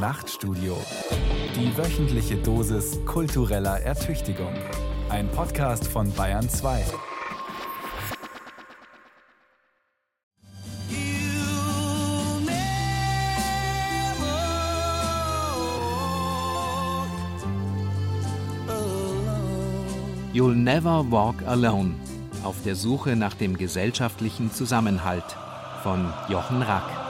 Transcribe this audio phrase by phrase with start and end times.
[0.00, 0.78] Nachtstudio.
[1.54, 4.54] Die wöchentliche Dosis kultureller Ertüchtigung.
[5.10, 6.86] Ein Podcast von Bayern 2.
[20.32, 21.94] You'll Never Walk Alone.
[22.42, 25.36] Auf der Suche nach dem gesellschaftlichen Zusammenhalt
[25.82, 27.09] von Jochen Rack.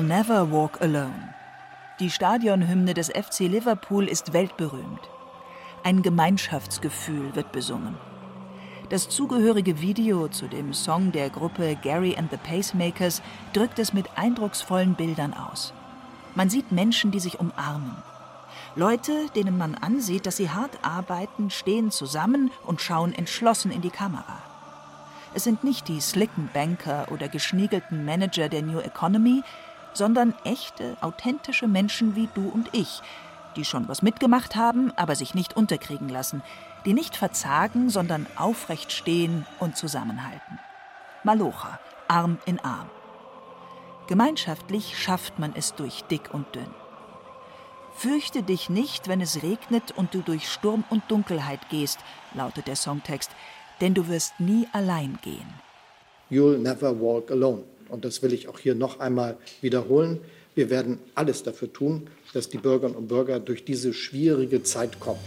[0.00, 1.34] You'll Never Walk Alone.
[1.98, 5.10] Die Stadionhymne des FC Liverpool ist weltberühmt.
[5.84, 7.98] Ein Gemeinschaftsgefühl wird besungen.
[8.88, 13.20] Das zugehörige Video zu dem Song der Gruppe Gary and the Pacemakers
[13.52, 15.74] drückt es mit eindrucksvollen Bildern aus.
[16.34, 17.94] Man sieht Menschen, die sich umarmen.
[18.76, 23.90] Leute, denen man ansieht, dass sie hart arbeiten, stehen zusammen und schauen entschlossen in die
[23.90, 24.38] Kamera.
[25.34, 29.42] Es sind nicht die slicken Banker oder geschniegelten Manager der New Economy,
[29.92, 33.02] sondern echte, authentische Menschen wie du und ich,
[33.56, 36.42] die schon was mitgemacht haben, aber sich nicht unterkriegen lassen,
[36.84, 40.58] die nicht verzagen, sondern aufrecht stehen und zusammenhalten.
[41.24, 42.88] Malocha, Arm in Arm.
[44.06, 46.74] Gemeinschaftlich schafft man es durch dick und dünn.
[47.94, 51.98] Fürchte dich nicht, wenn es regnet und du durch Sturm und Dunkelheit gehst,
[52.34, 53.30] lautet der Songtext,
[53.80, 55.46] denn du wirst nie allein gehen.
[56.30, 57.64] You'll never walk alone.
[57.90, 60.20] Und das will ich auch hier noch einmal wiederholen.
[60.54, 65.20] Wir werden alles dafür tun, dass die Bürgerinnen und Bürger durch diese schwierige Zeit kommen.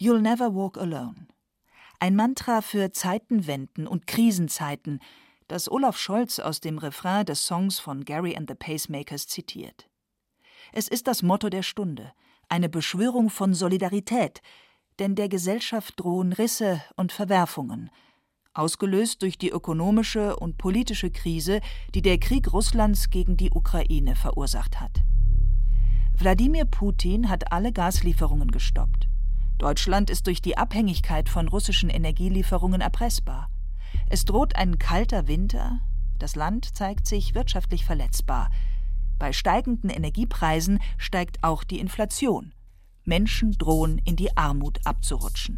[0.00, 1.26] You'll never walk alone.
[1.98, 5.00] Ein Mantra für Zeitenwenden und Krisenzeiten,
[5.48, 9.88] das Olaf Scholz aus dem Refrain des Songs von Gary and the Pacemakers zitiert.
[10.72, 12.12] Es ist das Motto der Stunde,
[12.50, 14.42] eine Beschwörung von Solidarität,
[14.98, 17.90] denn der Gesellschaft drohen Risse und Verwerfungen,
[18.52, 21.60] ausgelöst durch die ökonomische und politische Krise,
[21.94, 25.02] die der Krieg Russlands gegen die Ukraine verursacht hat.
[26.16, 29.08] Wladimir Putin hat alle Gaslieferungen gestoppt.
[29.58, 33.48] Deutschland ist durch die Abhängigkeit von russischen Energielieferungen erpressbar.
[34.10, 35.80] Es droht ein kalter Winter,
[36.18, 38.50] das Land zeigt sich wirtschaftlich verletzbar.
[39.18, 42.54] Bei steigenden Energiepreisen steigt auch die Inflation.
[43.04, 45.56] Menschen drohen in die Armut abzurutschen.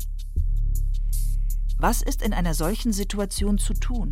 [1.78, 4.10] Was ist in einer solchen Situation zu tun?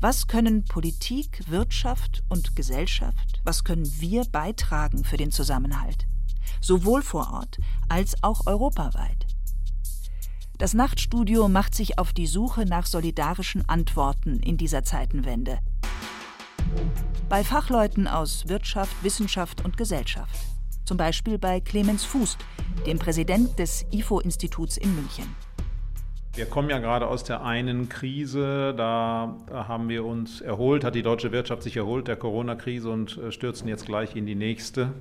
[0.00, 6.06] Was können Politik, Wirtschaft und Gesellschaft, was können wir beitragen für den Zusammenhalt?
[6.60, 7.58] Sowohl vor Ort
[7.88, 9.31] als auch europaweit.
[10.62, 15.58] Das Nachtstudio macht sich auf die Suche nach solidarischen Antworten in dieser Zeitenwende.
[17.28, 20.36] Bei Fachleuten aus Wirtschaft, Wissenschaft und Gesellschaft.
[20.84, 22.38] Zum Beispiel bei Clemens Fußt,
[22.86, 25.34] dem Präsident des IFO-Instituts in München.
[26.36, 31.02] Wir kommen ja gerade aus der einen Krise, da, haben wir uns erholt, hat die
[31.02, 34.92] deutsche Wirtschaft sich erholt der Corona-Krise und äh, stürzen jetzt gleich in die nächste.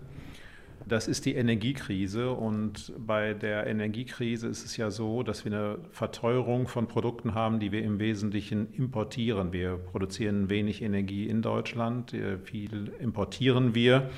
[0.88, 2.32] Das ist die Energiekrise.
[2.32, 7.60] Und bei der Energiekrise ist es ja so, dass wir eine Verteuerung von Produkten haben,
[7.60, 9.54] die wir im Wesentlichen importieren.
[9.54, 14.10] Wir produzieren wenig Energie in Deutschland, äh, viel importieren wir.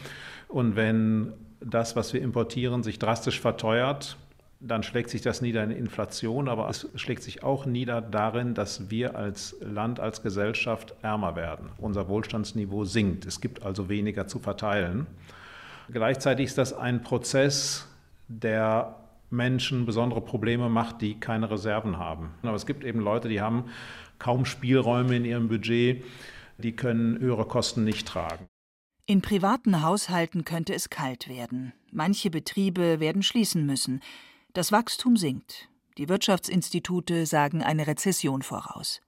[0.47, 4.17] Und wenn das, was wir importieren, sich drastisch verteuert,
[4.59, 8.89] dann schlägt sich das nieder in Inflation, aber es schlägt sich auch nieder darin, dass
[8.89, 11.69] wir als Land, als Gesellschaft ärmer werden.
[11.77, 13.25] Unser Wohlstandsniveau sinkt.
[13.25, 15.05] Es gibt also weniger zu verteilen.
[15.91, 17.87] Gleichzeitig ist das ein Prozess,
[18.27, 18.95] der
[19.29, 22.31] Menschen besondere Probleme macht, die keine Reserven haben.
[22.43, 23.65] Aber es gibt eben Leute, die haben
[24.19, 26.03] kaum Spielräume in ihrem Budget,
[26.57, 28.47] die können höhere Kosten nicht tragen.
[29.05, 31.73] In privaten Haushalten könnte es kalt werden.
[31.91, 34.01] Manche Betriebe werden schließen müssen.
[34.53, 35.67] Das Wachstum sinkt.
[35.97, 39.01] Die Wirtschaftsinstitute sagen eine Rezession voraus.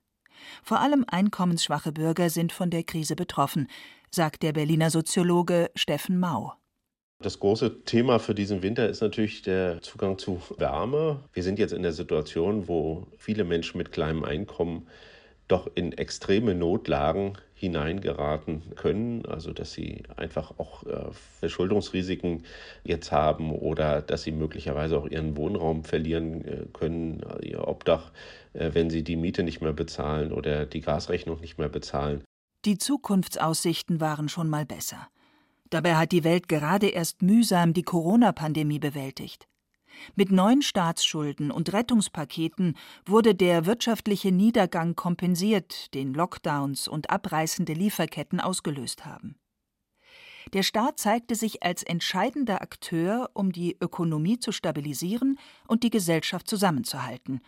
[0.63, 3.67] Vor allem einkommensschwache Bürger sind von der Krise betroffen,
[4.11, 6.53] sagt der Berliner Soziologe Steffen Mau.
[7.23, 11.21] Das große Thema für diesen Winter ist natürlich der Zugang zu Wärme.
[11.33, 14.87] Wir sind jetzt in der Situation, wo viele Menschen mit kleinem Einkommen
[15.47, 22.43] doch in extreme Notlagen hineingeraten können, also dass sie einfach auch äh, Verschuldungsrisiken
[22.83, 28.11] jetzt haben oder dass sie möglicherweise auch ihren Wohnraum verlieren äh, können, ihr Obdach,
[28.53, 32.23] äh, wenn sie die Miete nicht mehr bezahlen oder die Gasrechnung nicht mehr bezahlen.
[32.65, 35.07] Die Zukunftsaussichten waren schon mal besser.
[35.75, 39.49] Dabei hat die Welt gerade erst mühsam die Corona-Pandemie bewältigt.
[40.15, 48.39] Mit neuen Staatsschulden und Rettungspaketen wurde der wirtschaftliche Niedergang kompensiert, den Lockdowns und abreißende Lieferketten
[48.39, 49.35] ausgelöst haben.
[50.53, 55.37] Der Staat zeigte sich als entscheidender Akteur, um die Ökonomie zu stabilisieren
[55.67, 57.41] und die Gesellschaft zusammenzuhalten.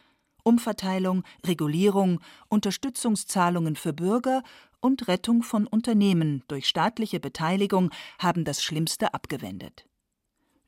[0.44, 2.20] Umverteilung, Regulierung,
[2.50, 4.44] Unterstützungszahlungen für Bürger
[4.88, 9.86] und Rettung von Unternehmen durch staatliche Beteiligung haben das Schlimmste abgewendet.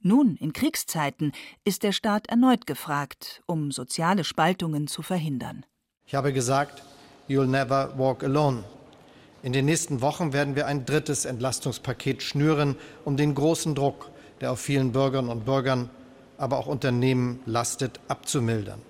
[0.01, 1.31] Nun, in Kriegszeiten,
[1.63, 5.65] ist der Staat erneut gefragt, um soziale Spaltungen zu verhindern.
[6.05, 6.83] Ich habe gesagt,
[7.29, 8.65] you'll never walk alone.
[9.41, 12.75] In den nächsten Wochen werden wir ein drittes Entlastungspaket schnüren,
[13.05, 14.11] um den großen Druck,
[14.41, 15.89] der auf vielen Bürgerinnen und Bürgern,
[16.37, 18.81] aber auch Unternehmen lastet, abzumildern.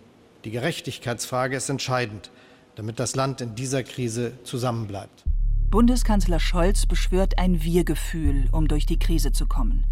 [0.44, 2.32] Die Gerechtigkeitsfrage ist entscheidend,
[2.80, 5.26] damit das Land in dieser Krise zusammenbleibt.
[5.70, 9.86] Bundeskanzler Scholz beschwört ein Wir-Gefühl, um durch die Krise zu kommen.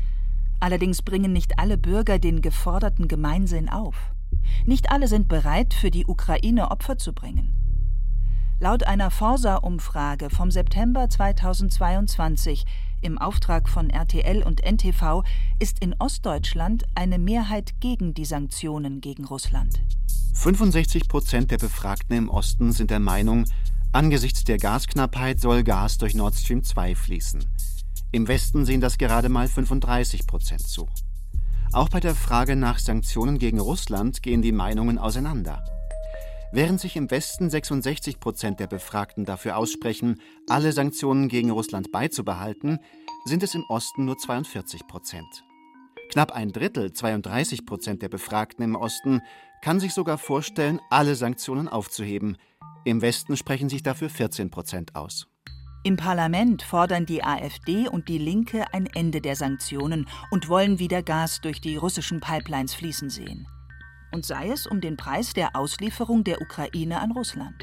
[0.62, 4.14] Allerdings bringen nicht alle Bürger den geforderten Gemeinsinn auf.
[4.66, 7.54] Nicht alle sind bereit, für die Ukraine Opfer zu bringen.
[8.62, 12.64] Laut einer Forsa-Umfrage vom September 2022
[13.02, 15.24] im Auftrag von RTL und NTV
[15.60, 19.82] ist in Ostdeutschland eine Mehrheit gegen die Sanktionen gegen Russland.
[20.34, 23.46] 65 Prozent der Befragten im Osten sind der Meinung,
[23.92, 27.46] angesichts der Gasknappheit soll Gas durch Nord Stream 2 fließen.
[28.12, 30.88] Im Westen sehen das gerade mal 35 Prozent zu.
[31.74, 35.64] Auch bei der Frage nach Sanktionen gegen Russland gehen die Meinungen auseinander.
[36.58, 40.20] Während sich im Westen 66 Prozent der Befragten dafür aussprechen,
[40.50, 42.80] alle Sanktionen gegen Russland beizubehalten,
[43.26, 45.44] sind es im Osten nur 42 Prozent.
[46.10, 49.22] Knapp ein Drittel, 32 Prozent der Befragten im Osten,
[49.62, 52.38] kann sich sogar vorstellen, alle Sanktionen aufzuheben.
[52.86, 55.28] Im Westen sprechen sich dafür 14 Prozent aus.
[55.84, 61.04] Im Parlament fordern die AfD und die Linke ein Ende der Sanktionen und wollen wieder
[61.04, 63.48] Gas durch die russischen Pipelines fließen sehen
[64.12, 67.56] und sei es um den Preis der Auslieferung der Ukraine an Russland.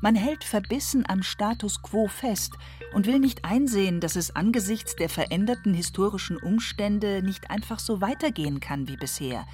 [0.00, 2.54] Man hält verbissen am Status quo fest
[2.92, 8.60] und will nicht einsehen, dass es angesichts der veränderten historischen Umstände nicht einfach so weitergehen
[8.60, 9.44] kann wie bisher,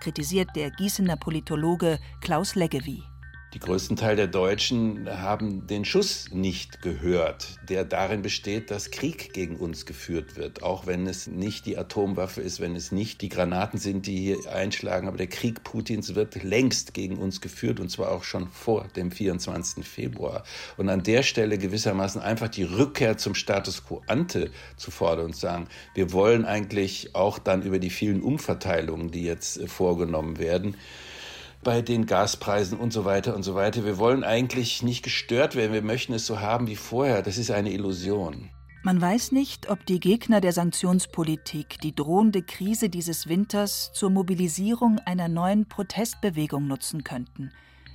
[0.00, 3.02] kritisiert der Gießener Politologe Klaus Leggevi.
[3.52, 9.32] Die größten Teil der Deutschen haben den Schuss nicht gehört, der darin besteht, dass Krieg
[9.32, 10.62] gegen uns geführt wird.
[10.62, 14.52] Auch wenn es nicht die Atomwaffe ist, wenn es nicht die Granaten sind, die hier
[14.52, 15.08] einschlagen.
[15.08, 19.10] Aber der Krieg Putins wird längst gegen uns geführt und zwar auch schon vor dem
[19.10, 19.84] 24.
[19.84, 20.44] Februar.
[20.76, 25.36] Und an der Stelle gewissermaßen einfach die Rückkehr zum Status quo ante zu fordern und
[25.36, 30.76] sagen, wir wollen eigentlich auch dann über die vielen Umverteilungen, die jetzt vorgenommen werden,
[31.62, 33.84] bei den Gaspreisen und so weiter und so weiter.
[33.84, 35.72] Wir wollen eigentlich nicht gestört werden.
[35.72, 37.22] Wir möchten es so haben wie vorher.
[37.22, 38.50] Das ist eine Illusion.
[38.82, 44.98] Man weiß nicht, ob die Gegner der Sanktionspolitik die drohende Krise dieses Winters zur Mobilisierung
[45.04, 47.52] einer neuen Protestbewegung nutzen könnten.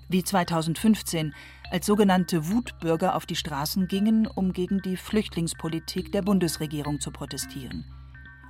[0.10, 1.34] Wie 2015,
[1.72, 7.86] als sogenannte Wutbürger auf die Straßen gingen, um gegen die Flüchtlingspolitik der Bundesregierung zu protestieren.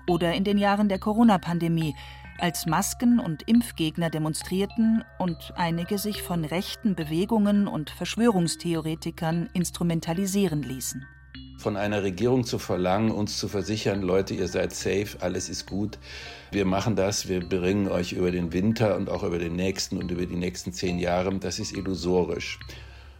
[0.05, 1.95] Oder in den Jahren der Corona-Pandemie,
[2.39, 11.05] als Masken- und Impfgegner demonstrierten und einige sich von rechten Bewegungen und Verschwörungstheoretikern instrumentalisieren ließen.
[11.57, 15.97] Von einer Regierung zu verlangen, uns zu versichern, Leute, ihr seid safe, alles ist gut,
[16.51, 20.11] wir machen das, wir bringen euch über den Winter und auch über den nächsten und
[20.11, 22.59] über die nächsten zehn Jahre, das ist illusorisch.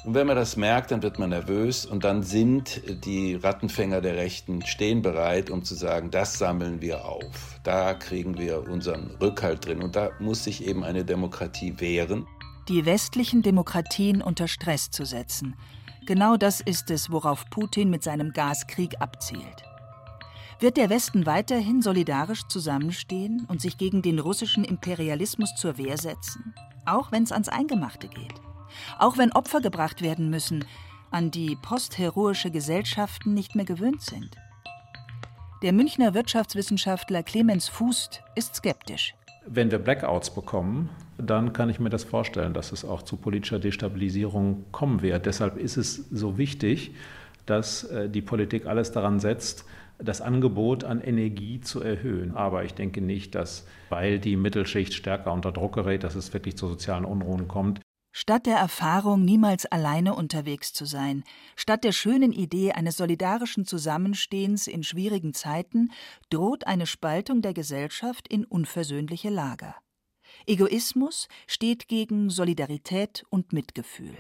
[0.06, 4.16] Und wenn man das merkt, dann wird man nervös und dann sind die Rattenfänger der
[4.16, 7.60] Rechten stehen bereit, um zu sagen, das sammeln wir auf.
[7.64, 12.28] Da kriegen wir unseren Rückhalt drin und da muss sich eben eine Demokratie wehren.
[12.70, 15.56] Die westlichen Demokratien unter Stress zu setzen.
[16.06, 19.64] Genau das ist es, worauf Putin mit seinem Gaskrieg abzielt.
[20.60, 26.54] Wird der Westen weiterhin solidarisch zusammenstehen und sich gegen den russischen Imperialismus zur Wehr setzen,
[26.86, 28.36] auch wenn es ans Eingemachte geht?
[29.00, 30.66] Auch wenn Opfer gebracht werden müssen,
[31.12, 34.32] an die postheroische Gesellschaften nicht mehr gewöhnt sind.
[35.62, 39.16] Der Münchner Wirtschaftswissenschaftler Clemens Fußt ist skeptisch.
[39.48, 43.60] Wenn wir Blackouts bekommen, dann kann ich mir das vorstellen, dass es auch zu politischer
[43.60, 45.26] Destabilisierung kommen wird.
[45.26, 46.92] Deshalb ist es so wichtig,
[47.46, 49.66] dass äh, die Politik alles daran setzt,
[49.98, 52.36] das Angebot an Energie zu erhöhen.
[52.36, 56.58] Aber ich denke nicht, dass, weil die Mittelschicht stärker unter Druck gerät, dass es wirklich
[56.58, 57.80] zu sozialen Unruhen kommt.
[58.18, 61.26] Statt der Erfahrung, niemals alleine unterwegs zu sein,
[61.58, 65.92] statt der schönen Idee eines solidarischen Zusammenstehens in schwierigen Zeiten,
[66.30, 69.76] droht eine Spaltung der Gesellschaft in unversöhnliche Lager.
[70.48, 74.16] Egoismus steht gegen Solidarität und Mitgefühl.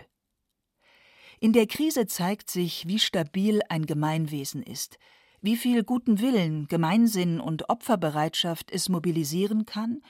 [1.39, 4.99] In der Krise zeigt sich, wie stabil ein Gemeinwesen ist,
[5.39, 10.01] wie viel guten Willen, Gemeinsinn und Opferbereitschaft es mobilisieren kann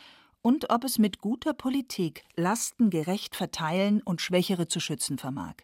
[0.46, 5.56] und ob es mit guter Politik Lasten gerecht verteilen und Schwächere zu schützen vermag.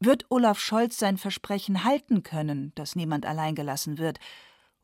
[0.00, 4.18] Wird Olaf Scholz sein Versprechen halten können, dass niemand allein gelassen wird,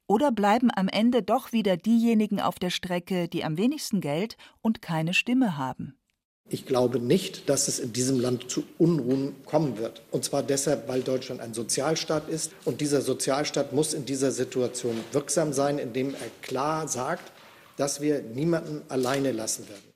[0.06, 4.82] oder bleiben am Ende doch wieder diejenigen auf der Strecke, die am wenigsten Geld und
[4.82, 5.96] keine Stimme haben?
[6.46, 10.02] Ich glaube nicht, dass es in diesem Land zu Unruhen kommen wird.
[10.10, 12.52] Und zwar deshalb, weil Deutschland ein Sozialstaat ist.
[12.66, 17.32] Und dieser Sozialstaat muss in dieser Situation wirksam sein, indem er klar sagt,
[17.80, 19.94] dass wir niemanden alleine lassen werden.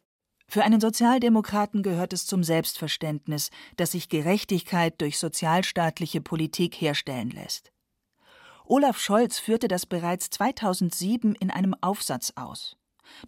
[0.49, 7.73] Für einen Sozialdemokraten gehört es zum Selbstverständnis, dass sich Gerechtigkeit durch sozialstaatliche Politik herstellen lässt.
[8.65, 12.77] Olaf Scholz führte das bereits 2007 in einem Aufsatz aus.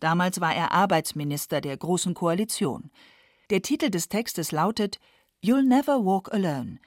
[0.00, 2.90] Damals war er Arbeitsminister der Großen Koalition.
[3.50, 4.98] Der Titel des Textes lautet
[5.44, 6.78] You'll Never Walk Alone.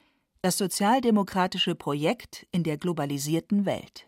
[0.42, 4.08] Das sozialdemokratische Projekt in der globalisierten Welt.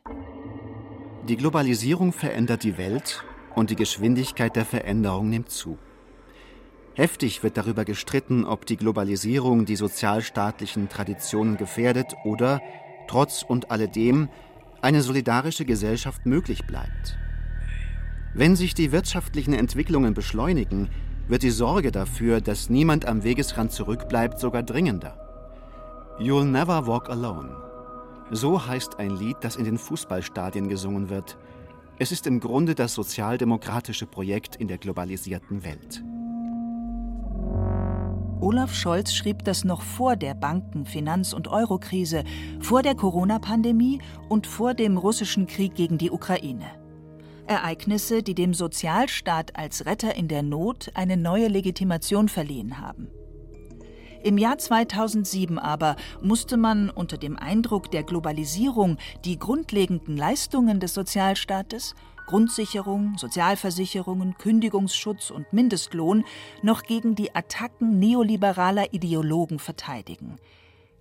[1.27, 3.23] Die Globalisierung verändert die Welt
[3.55, 5.77] und die Geschwindigkeit der Veränderung nimmt zu.
[6.93, 12.61] Heftig wird darüber gestritten, ob die Globalisierung die sozialstaatlichen Traditionen gefährdet oder,
[13.07, 14.29] trotz und alledem,
[14.81, 17.17] eine solidarische Gesellschaft möglich bleibt.
[18.33, 20.89] Wenn sich die wirtschaftlichen Entwicklungen beschleunigen,
[21.27, 25.17] wird die Sorge dafür, dass niemand am Wegesrand zurückbleibt, sogar dringender.
[26.19, 27.55] You'll never walk alone.
[28.31, 31.37] So heißt ein Lied, das in den Fußballstadien gesungen wird.
[32.01, 36.03] Es ist im Grunde das sozialdemokratische Projekt in der globalisierten Welt.
[38.39, 42.23] Olaf Scholz schrieb das noch vor der Banken-, Finanz- und Eurokrise,
[42.59, 46.65] vor der Corona-Pandemie und vor dem russischen Krieg gegen die Ukraine.
[47.45, 53.09] Ereignisse, die dem Sozialstaat als Retter in der Not eine neue Legitimation verliehen haben.
[54.23, 60.93] Im Jahr 2007 aber musste man unter dem Eindruck der Globalisierung die grundlegenden Leistungen des
[60.93, 61.95] Sozialstaates
[62.27, 66.23] Grundsicherung, Sozialversicherungen, Kündigungsschutz und Mindestlohn
[66.61, 70.37] noch gegen die Attacken neoliberaler Ideologen verteidigen,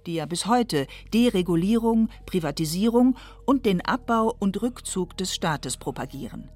[0.06, 6.48] die ja bis heute Deregulierung, Privatisierung und den Abbau und Rückzug des Staates propagieren.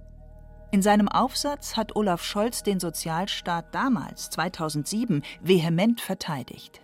[0.75, 6.81] In seinem Aufsatz hat Olaf Scholz den Sozialstaat damals, 2007, vehement verteidigt.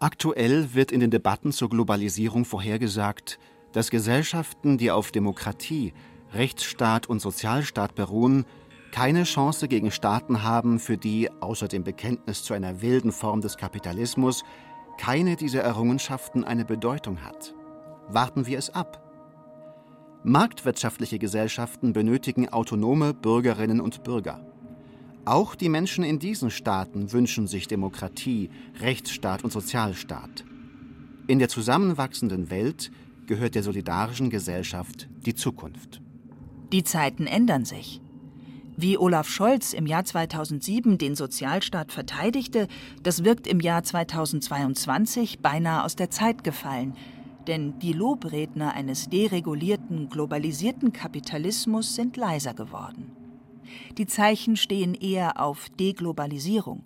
[0.00, 3.38] Aktuell wird in den Debatten zur Globalisierung vorhergesagt,
[3.70, 5.94] dass Gesellschaften, die auf Demokratie,
[6.34, 8.46] Rechtsstaat und Sozialstaat beruhen,
[8.90, 13.56] keine Chance gegen Staaten haben, für die außer dem Bekenntnis zu einer wilden Form des
[13.56, 14.42] Kapitalismus
[14.98, 17.54] keine dieser Errungenschaften eine Bedeutung hat.
[18.08, 19.09] Warten wir es ab.
[20.22, 24.44] Marktwirtschaftliche Gesellschaften benötigen autonome Bürgerinnen und Bürger.
[25.24, 28.50] Auch die Menschen in diesen Staaten wünschen sich Demokratie,
[28.80, 30.44] Rechtsstaat und Sozialstaat.
[31.26, 32.90] In der zusammenwachsenden Welt
[33.26, 36.02] gehört der solidarischen Gesellschaft die Zukunft.
[36.70, 38.02] Die Zeiten ändern sich.
[38.76, 42.68] Wie Olaf Scholz im Jahr 2007 den Sozialstaat verteidigte,
[43.02, 46.94] das wirkt im Jahr 2022 beinahe aus der Zeit gefallen.
[47.46, 53.16] Denn die Lobredner eines deregulierten, globalisierten Kapitalismus sind leiser geworden.
[53.98, 56.84] Die Zeichen stehen eher auf Deglobalisierung.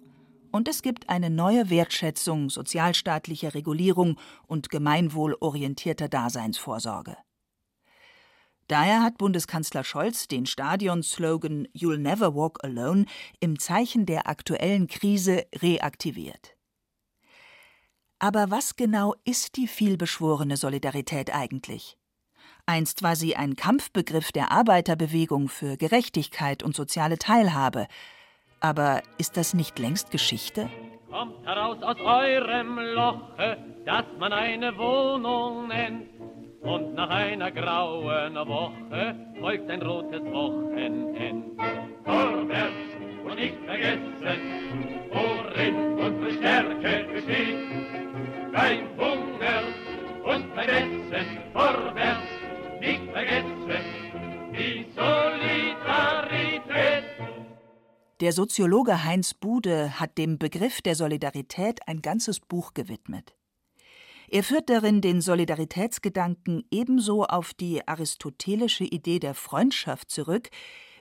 [0.53, 7.17] Und es gibt eine neue Wertschätzung sozialstaatlicher Regulierung und gemeinwohlorientierter Daseinsvorsorge.
[8.69, 13.05] Daher hat Bundeskanzler Scholz den Stadionslogan You'll Never Walk Alone
[13.41, 16.54] im Zeichen der aktuellen Krise reaktiviert.
[18.25, 21.99] Aber was genau ist die vielbeschworene Solidarität eigentlich?
[22.65, 27.87] Einst war sie ein Kampfbegriff der Arbeiterbewegung für Gerechtigkeit und soziale Teilhabe.
[28.61, 30.71] Aber ist das nicht längst Geschichte?
[31.11, 36.09] Kommt heraus aus eurem Loche, das man eine Wohnung nennt
[36.63, 41.61] und nach einer grauen Woche folgt ein rotes Wochenend.
[42.05, 42.73] Vorwärts
[43.23, 44.41] und nicht vergessen,
[45.13, 47.94] worin unsere Stärke besteht.
[48.55, 49.65] Beim Hunger
[50.23, 52.31] und beim Essen, vorwärts,
[52.81, 53.83] nicht vergessen,
[54.53, 57.03] die Solidarität.
[58.21, 63.35] Der Soziologe Heinz Bude hat dem Begriff der Solidarität ein ganzes Buch gewidmet.
[64.29, 70.51] Er führt darin den Solidaritätsgedanken ebenso auf die aristotelische Idee der Freundschaft zurück,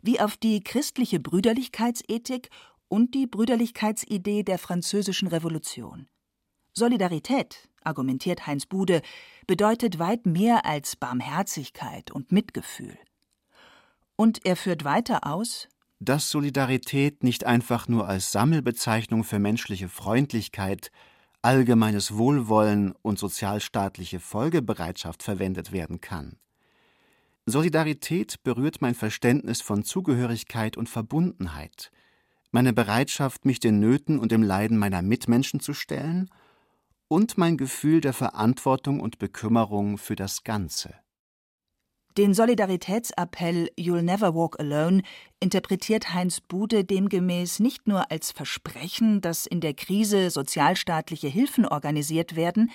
[0.01, 2.49] wie auf die christliche Brüderlichkeitsethik
[2.87, 6.07] und die Brüderlichkeitsidee der Französischen Revolution.
[6.75, 9.03] Solidarität, argumentiert Heinz Bude,
[9.45, 12.97] bedeutet weit mehr als Barmherzigkeit und Mitgefühl.
[14.15, 15.67] Und er führt weiter aus,
[15.99, 20.91] dass Solidarität nicht einfach nur als Sammelbezeichnung für menschliche Freundlichkeit,
[21.43, 26.37] allgemeines Wohlwollen und sozialstaatliche Folgebereitschaft verwendet werden kann.
[27.45, 31.91] Solidarität berührt mein Verständnis von Zugehörigkeit und Verbundenheit,
[32.51, 36.29] meine Bereitschaft, mich den Nöten und dem Leiden meiner Mitmenschen zu stellen
[37.07, 40.95] und mein Gefühl der Verantwortung und Bekümmerung für das Ganze.
[42.17, 45.01] Den Solidaritätsappell You'll Never Walk Alone
[45.39, 52.35] interpretiert Heinz Bude demgemäß nicht nur als Versprechen, dass in der Krise sozialstaatliche Hilfen organisiert
[52.35, 52.69] werden,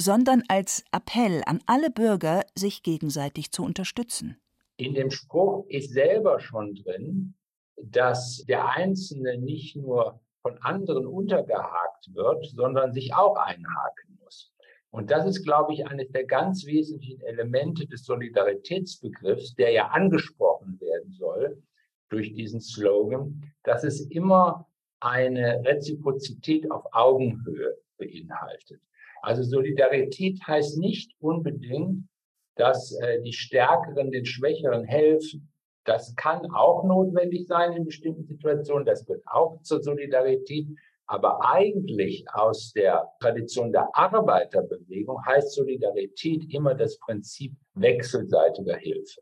[0.00, 4.40] sondern als Appell an alle Bürger, sich gegenseitig zu unterstützen.
[4.78, 7.34] In dem Spruch ist selber schon drin,
[7.76, 14.52] dass der Einzelne nicht nur von anderen untergehakt wird, sondern sich auch einhaken muss.
[14.90, 20.80] Und das ist, glaube ich, eines der ganz wesentlichen Elemente des Solidaritätsbegriffs, der ja angesprochen
[20.80, 21.62] werden soll
[22.08, 24.66] durch diesen Slogan, dass es immer
[25.00, 28.80] eine Reziprozität auf Augenhöhe beinhaltet.
[29.22, 32.08] Also Solidarität heißt nicht unbedingt,
[32.56, 35.52] dass äh, die Stärkeren den Schwächeren helfen.
[35.84, 38.84] Das kann auch notwendig sein in bestimmten Situationen.
[38.84, 40.66] Das gehört auch zur Solidarität.
[41.06, 49.20] Aber eigentlich aus der Tradition der Arbeiterbewegung heißt Solidarität immer das Prinzip wechselseitiger Hilfe.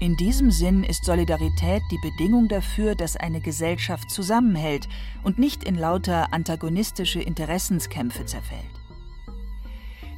[0.00, 4.88] In diesem Sinn ist Solidarität die Bedingung dafür, dass eine Gesellschaft zusammenhält
[5.22, 8.81] und nicht in lauter antagonistische Interessenskämpfe zerfällt.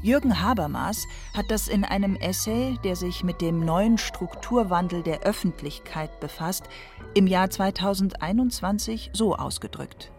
[0.04, 6.20] Jürgen Habermas hat das in einem Essay, der sich mit dem neuen Strukturwandel der Öffentlichkeit
[6.20, 6.64] befasst,
[7.14, 10.12] im Jahr 2021 so ausgedrückt.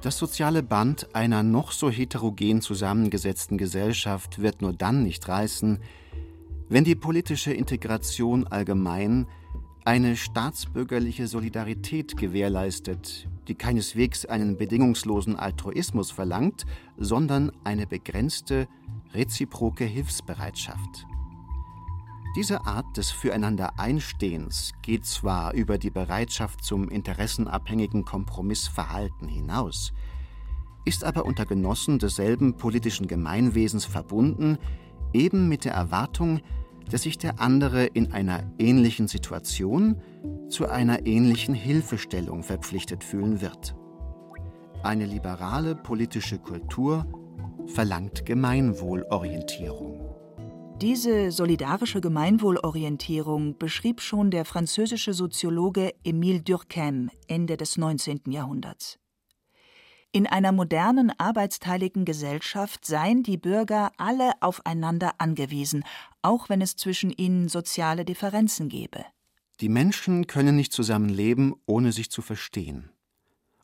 [0.00, 5.80] Das soziale Band einer noch so heterogen zusammengesetzten Gesellschaft wird nur dann nicht reißen,
[6.68, 9.26] wenn die politische Integration allgemein
[9.84, 16.64] eine staatsbürgerliche Solidarität gewährleistet, die keineswegs einen bedingungslosen Altruismus verlangt,
[16.96, 18.68] sondern eine begrenzte
[19.12, 21.06] reziproke Hilfsbereitschaft.
[22.36, 29.92] Diese Art des Füreinander-Einstehens geht zwar über die Bereitschaft zum interessenabhängigen Kompromissverhalten hinaus,
[30.84, 34.58] ist aber unter Genossen desselben politischen Gemeinwesens verbunden,
[35.12, 36.40] eben mit der Erwartung,
[36.90, 40.00] dass sich der andere in einer ähnlichen Situation
[40.48, 43.74] zu einer ähnlichen Hilfestellung verpflichtet fühlen wird.
[44.82, 47.06] Eine liberale politische Kultur
[47.66, 50.00] verlangt Gemeinwohlorientierung.
[50.80, 58.22] Diese solidarische Gemeinwohlorientierung beschrieb schon der französische Soziologe Émile Durkheim Ende des 19.
[58.28, 58.98] Jahrhunderts.
[60.12, 65.84] In einer modernen arbeitsteiligen Gesellschaft seien die Bürger alle aufeinander angewiesen,
[66.20, 69.04] auch wenn es zwischen ihnen soziale Differenzen gebe.
[69.60, 72.90] Die Menschen können nicht zusammen leben, ohne sich zu verstehen.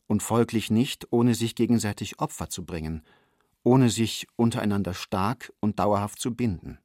[0.07, 3.03] Und folglich nicht, ohne sich gegenseitig Opfer zu bringen–
[3.63, 6.79] ohne sich untereinander stark und dauerhaft zu binden.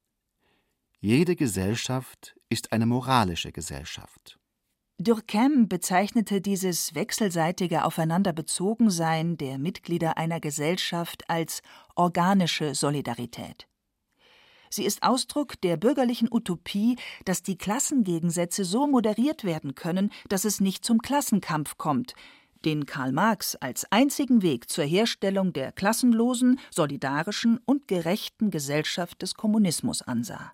[1.00, 4.38] Jede Gesellschaft ist eine moralische Gesellschaft.
[5.00, 11.62] Durkheim bezeichnete dieses wechselseitige Aufeinanderbezogensein der Mitglieder einer Gesellschaft als
[11.96, 13.66] organische Solidarität.
[14.70, 20.60] Sie ist Ausdruck der bürgerlichen Utopie, dass die Klassengegensätze so moderiert werden können, dass es
[20.60, 22.14] nicht zum Klassenkampf kommt,
[22.64, 29.34] den Karl Marx als einzigen Weg zur Herstellung der klassenlosen, solidarischen und gerechten Gesellschaft des
[29.34, 30.52] Kommunismus ansah.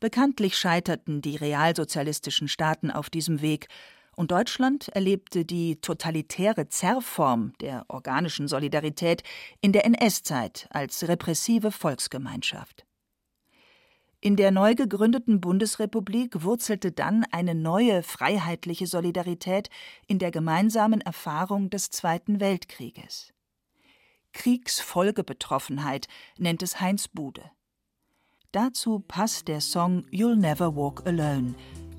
[0.00, 3.68] Bekanntlich scheiterten die realsozialistischen Staaten auf diesem Weg,
[4.16, 9.22] und Deutschland erlebte die totalitäre Zerrform der organischen Solidarität
[9.60, 12.86] in der NS-Zeit als repressive Volksgemeinschaft.
[14.22, 19.68] In der neu gegründeten Bundesrepublik wurzelte dann eine neue freiheitliche Solidarität
[20.06, 23.34] in der gemeinsamen Erfahrung des Zweiten Weltkrieges.
[24.32, 27.50] Kriegsfolgebetroffenheit nennt es Heinz Bude.
[28.56, 31.54] Dazu passt der Song You'll Never Walk Alone,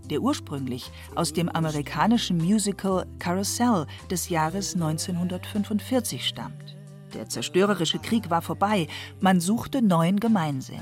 [0.10, 6.76] der ursprünglich aus dem amerikanischen Musical Carousel des Jahres 1945 stammt.
[7.14, 8.88] Der zerstörerische Krieg war vorbei,
[9.20, 10.82] man suchte neuen Gemeinsinn.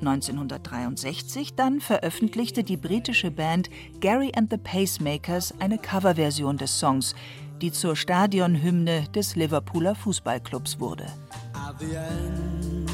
[0.00, 7.14] 1963 dann veröffentlichte die britische Band Gary and the Pacemakers eine Coverversion des Songs,
[7.62, 11.06] die zur Stadionhymne des Liverpooler Fußballclubs wurde.
[11.54, 12.89] At the end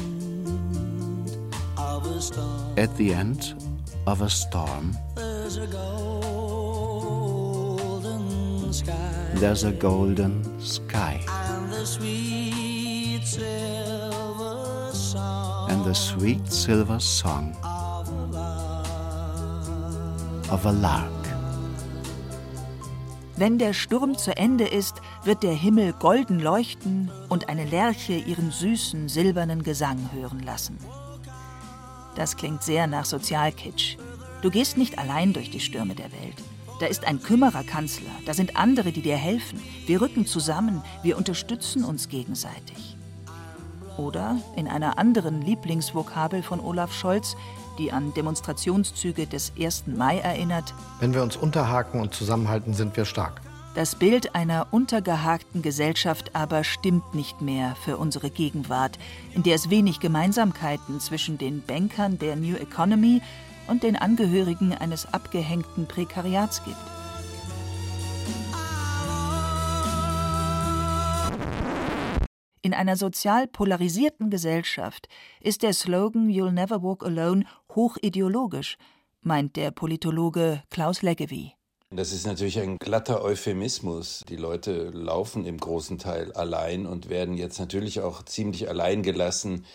[4.05, 4.95] of a storm,
[9.39, 11.19] there's a golden sky.
[15.69, 17.55] and the sweet silver song
[20.51, 21.11] of a lark.
[23.37, 28.51] Wenn der Sturm zu Ende ist, wird der Himmel golden leuchten und eine Lerche ihren
[28.51, 30.77] süßen, silbernen Gesang hören lassen.
[32.17, 33.95] Das klingt sehr nach Sozialkitsch.
[34.41, 36.35] Du gehst nicht allein durch die Stürme der Welt.
[36.79, 39.61] Da ist ein Kümmererkanzler, da sind andere, die dir helfen.
[39.85, 42.97] Wir rücken zusammen, wir unterstützen uns gegenseitig.
[43.97, 47.35] Oder in einer anderen Lieblingsvokabel von Olaf Scholz,
[47.77, 49.85] die an Demonstrationszüge des 1.
[49.87, 50.73] Mai erinnert.
[50.99, 53.41] Wenn wir uns unterhaken und zusammenhalten, sind wir stark.
[53.77, 58.97] Das Bild einer untergehakten Gesellschaft aber stimmt nicht mehr für unsere Gegenwart,
[59.35, 63.21] in der es wenig Gemeinsamkeiten zwischen den Bankern der New Economy
[63.67, 66.75] und den Angehörigen eines abgehängten Prekariats gibt.
[72.63, 75.07] In einer sozial polarisierten Gesellschaft
[75.39, 78.75] ist der Slogan You'll never walk alone hochideologisch,
[79.21, 81.56] meint der Politologe Klaus Leggevi.
[81.95, 84.23] Das ist natürlich ein glatter Euphemismus.
[84.27, 89.65] Die Leute laufen im großen Teil allein und werden jetzt natürlich auch ziemlich allein gelassen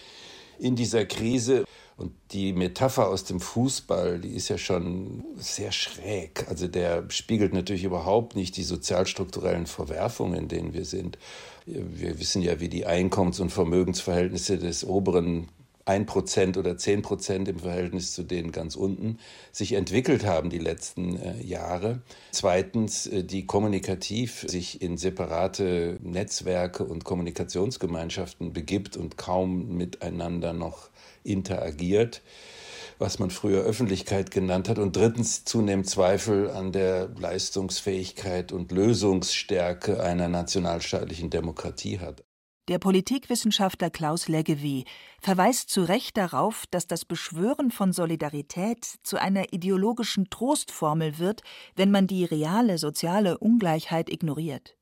[0.58, 1.64] in dieser Krise.
[1.96, 6.46] Und die Metapher aus dem Fußball, die ist ja schon sehr schräg.
[6.48, 11.18] Also der spiegelt natürlich überhaupt nicht die sozialstrukturellen Verwerfungen, in denen wir sind.
[11.64, 15.48] Wir wissen ja, wie die Einkommens- und Vermögensverhältnisse des oberen
[15.86, 19.18] 1% oder 10% im Verhältnis zu denen ganz unten
[19.50, 22.02] sich entwickelt haben die letzten äh, Jahre.
[22.30, 30.90] Zweitens, äh, die kommunikativ sich in separate Netzwerke und Kommunikationsgemeinschaften begibt und kaum miteinander noch
[31.24, 32.22] interagiert
[33.02, 34.78] was man früher Öffentlichkeit genannt hat.
[34.78, 42.22] Und drittens zunehmend Zweifel an der Leistungsfähigkeit und Lösungsstärke einer nationalstaatlichen Demokratie hat.
[42.68, 44.84] Der Politikwissenschaftler Klaus Leggevi
[45.22, 51.42] verweist zu Recht darauf, dass das Beschwören von Solidarität zu einer ideologischen Trostformel wird,
[51.76, 54.76] wenn man die reale soziale Ungleichheit ignoriert.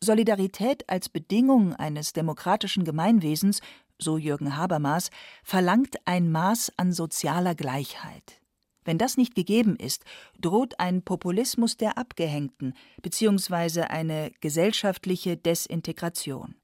[0.00, 3.60] Solidarität als Bedingung eines demokratischen Gemeinwesens,
[3.98, 5.10] so Jürgen Habermas,
[5.42, 8.40] verlangt ein Maß an sozialer Gleichheit.
[8.84, 10.04] Wenn das nicht gegeben ist,
[10.38, 13.82] droht ein Populismus der Abgehängten bzw.
[13.82, 16.54] eine gesellschaftliche Desintegration.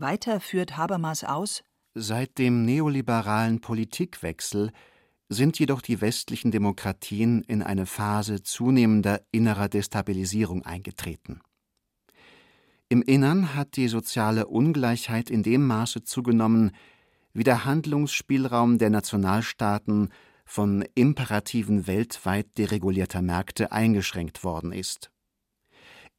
[0.00, 1.62] Weiter führt Habermas aus:
[1.94, 4.70] Seit dem neoliberalen Politikwechsel
[5.28, 11.40] sind jedoch die westlichen Demokratien in eine Phase zunehmender innerer Destabilisierung eingetreten.
[12.88, 16.70] Im Innern hat die soziale Ungleichheit in dem Maße zugenommen,
[17.34, 20.08] wie der Handlungsspielraum der Nationalstaaten
[20.46, 25.10] von Imperativen weltweit deregulierter Märkte eingeschränkt worden ist.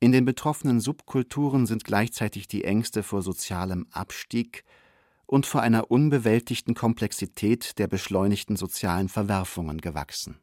[0.01, 4.63] In den betroffenen Subkulturen sind gleichzeitig die Ängste vor sozialem Abstieg
[5.25, 10.39] und vor einer unbewältigten Komplexität der beschleunigten sozialen Verwerfungen gewachsen.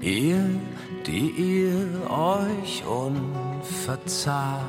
[0.00, 0.48] Ihr,
[1.06, 4.62] die ihr euch unverzagt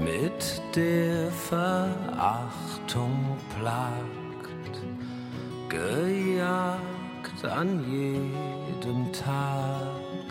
[0.00, 4.82] mit der Verachtung plagt,
[5.68, 7.01] gejagt
[7.44, 10.28] an jedem Tag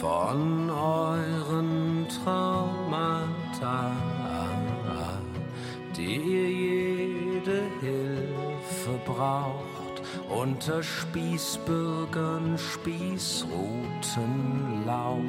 [0.00, 3.92] von euren Traumata,
[5.96, 15.20] die ihr jede Hilfe braucht, unter Spießbürgern Spießruten lauft,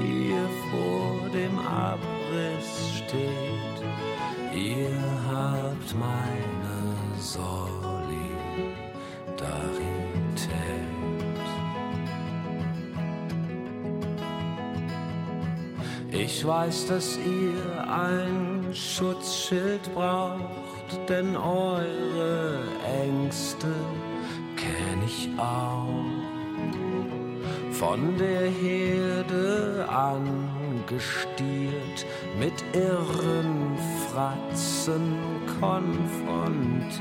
[0.00, 3.82] die ihr vor dem Abriss steht.
[4.54, 4.94] Ihr
[5.30, 6.29] habt meine
[16.32, 22.62] Ich weiß, dass ihr ein Schutzschild braucht, denn eure
[23.02, 23.66] Ängste
[24.56, 25.88] kenn ich auch.
[27.72, 31.26] Von der Herde angestiert,
[32.38, 33.76] mit irren
[34.08, 35.18] Fratzen
[35.60, 37.00] konfrontiert.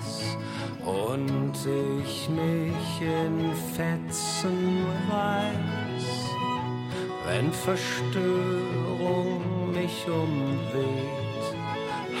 [0.00, 0.36] Weiß
[0.84, 1.52] und
[2.02, 6.26] ich mich in Fetzen weiß,
[7.26, 11.54] wenn Verstörung mich umweht,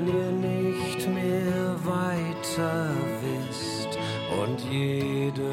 [0.00, 3.98] Wenn ihr nicht mehr weiter wisst
[4.40, 5.52] und jede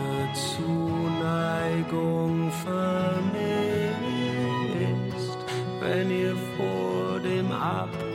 [0.56, 2.34] Zuneigung
[2.64, 3.28] vermisst,
[5.82, 8.07] wenn ihr vor dem Abriss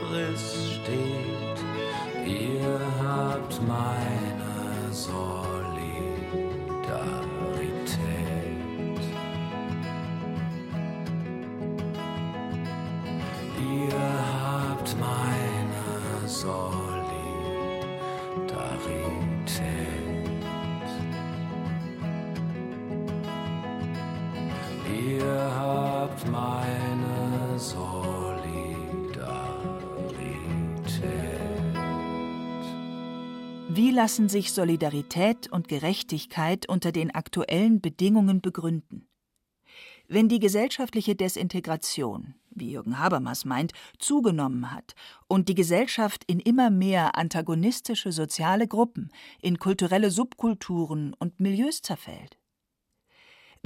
[33.93, 39.07] lassen sich Solidarität und Gerechtigkeit unter den aktuellen Bedingungen begründen?
[40.07, 44.95] Wenn die gesellschaftliche Desintegration, wie Jürgen Habermas meint, zugenommen hat
[45.27, 52.37] und die Gesellschaft in immer mehr antagonistische soziale Gruppen, in kulturelle Subkulturen und Milieus zerfällt.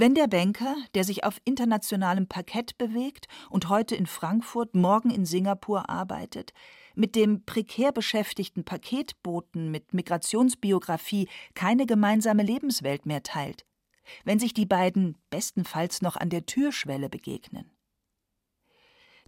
[0.00, 5.26] Wenn der Banker, der sich auf internationalem Parkett bewegt und heute in Frankfurt, morgen in
[5.26, 6.52] Singapur arbeitet,
[6.94, 13.66] mit dem prekär beschäftigten Paketboten mit Migrationsbiografie keine gemeinsame Lebenswelt mehr teilt,
[14.24, 17.68] wenn sich die beiden bestenfalls noch an der Türschwelle begegnen.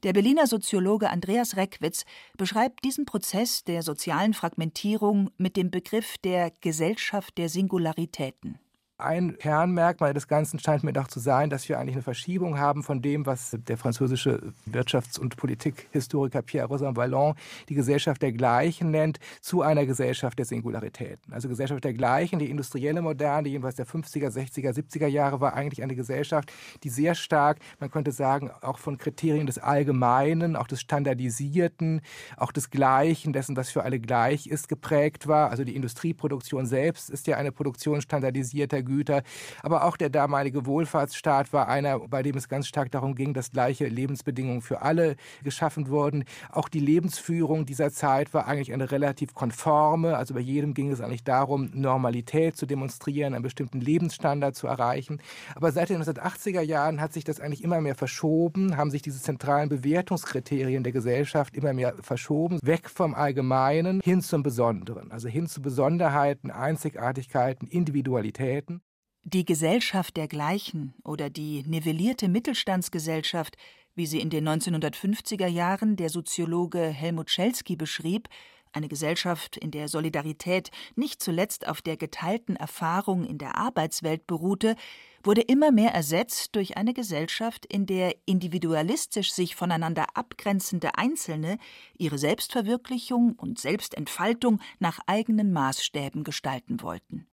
[0.04, 2.04] Der Berliner Soziologe Andreas Reckwitz
[2.38, 8.60] beschreibt diesen Prozess der sozialen Fragmentierung mit dem Begriff der Gesellschaft der Singularitäten.
[9.02, 12.82] Ein Kernmerkmal des Ganzen scheint mir doch zu sein, dass wir eigentlich eine Verschiebung haben
[12.82, 17.34] von dem, was der französische Wirtschafts- und Politikhistoriker Pierre Rosan Vallon
[17.68, 21.32] die Gesellschaft der Gleichen nennt, zu einer Gesellschaft der Singularitäten.
[21.32, 25.82] Also Gesellschaft der Gleichen, die industrielle Moderne, jedenfalls der 50er, 60er, 70er Jahre, war eigentlich
[25.82, 30.80] eine Gesellschaft, die sehr stark, man könnte sagen, auch von Kriterien des Allgemeinen, auch des
[30.80, 32.02] Standardisierten,
[32.36, 35.50] auch des Gleichen, dessen, was für alle gleich ist, geprägt war.
[35.50, 39.22] Also die Industrieproduktion selbst ist ja eine Produktion standardisierter Güter.
[39.62, 43.52] Aber auch der damalige Wohlfahrtsstaat war einer, bei dem es ganz stark darum ging, dass
[43.52, 46.24] gleiche Lebensbedingungen für alle geschaffen wurden.
[46.50, 50.16] Auch die Lebensführung dieser Zeit war eigentlich eine relativ konforme.
[50.16, 55.20] Also bei jedem ging es eigentlich darum, Normalität zu demonstrieren, einen bestimmten Lebensstandard zu erreichen.
[55.54, 59.20] Aber seit den 1980er Jahren hat sich das eigentlich immer mehr verschoben, haben sich diese
[59.20, 65.12] zentralen Bewertungskriterien der Gesellschaft immer mehr verschoben, weg vom Allgemeinen hin zum Besonderen.
[65.12, 68.79] Also hin zu Besonderheiten, Einzigartigkeiten, Individualitäten.
[69.24, 73.56] Die Gesellschaft der Gleichen oder die nivellierte Mittelstandsgesellschaft,
[73.94, 78.28] wie sie in den 1950er Jahren der Soziologe Helmut Schelsky beschrieb,
[78.72, 84.76] eine Gesellschaft, in der Solidarität nicht zuletzt auf der geteilten Erfahrung in der Arbeitswelt beruhte,
[85.22, 91.58] wurde immer mehr ersetzt durch eine Gesellschaft, in der individualistisch sich voneinander abgrenzende Einzelne
[91.98, 97.26] ihre Selbstverwirklichung und Selbstentfaltung nach eigenen Maßstäben gestalten wollten.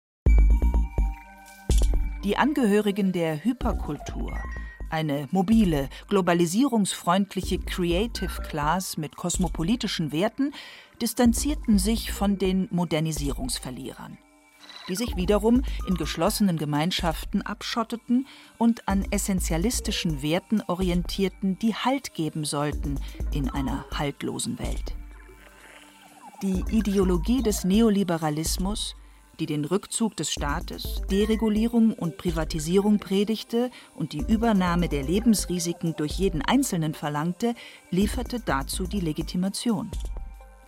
[2.25, 4.33] Die Angehörigen der Hyperkultur,
[4.89, 10.55] eine mobile, globalisierungsfreundliche Creative Class mit kosmopolitischen Werten,
[11.03, 14.17] distanzierten sich von den Modernisierungsverlierern,
[14.89, 22.47] die sich wiederum in geschlossenen Gemeinschaften abschotteten und an essentialistischen Werten orientierten, die Halt geben
[22.47, 22.99] sollten
[23.35, 24.95] in einer haltlosen Welt.
[26.41, 28.97] Die Ideologie des Neoliberalismus,
[29.41, 36.13] die den Rückzug des Staates, Deregulierung und Privatisierung predigte und die Übernahme der Lebensrisiken durch
[36.13, 37.55] jeden Einzelnen verlangte,
[37.91, 39.91] lieferte dazu die Legitimation.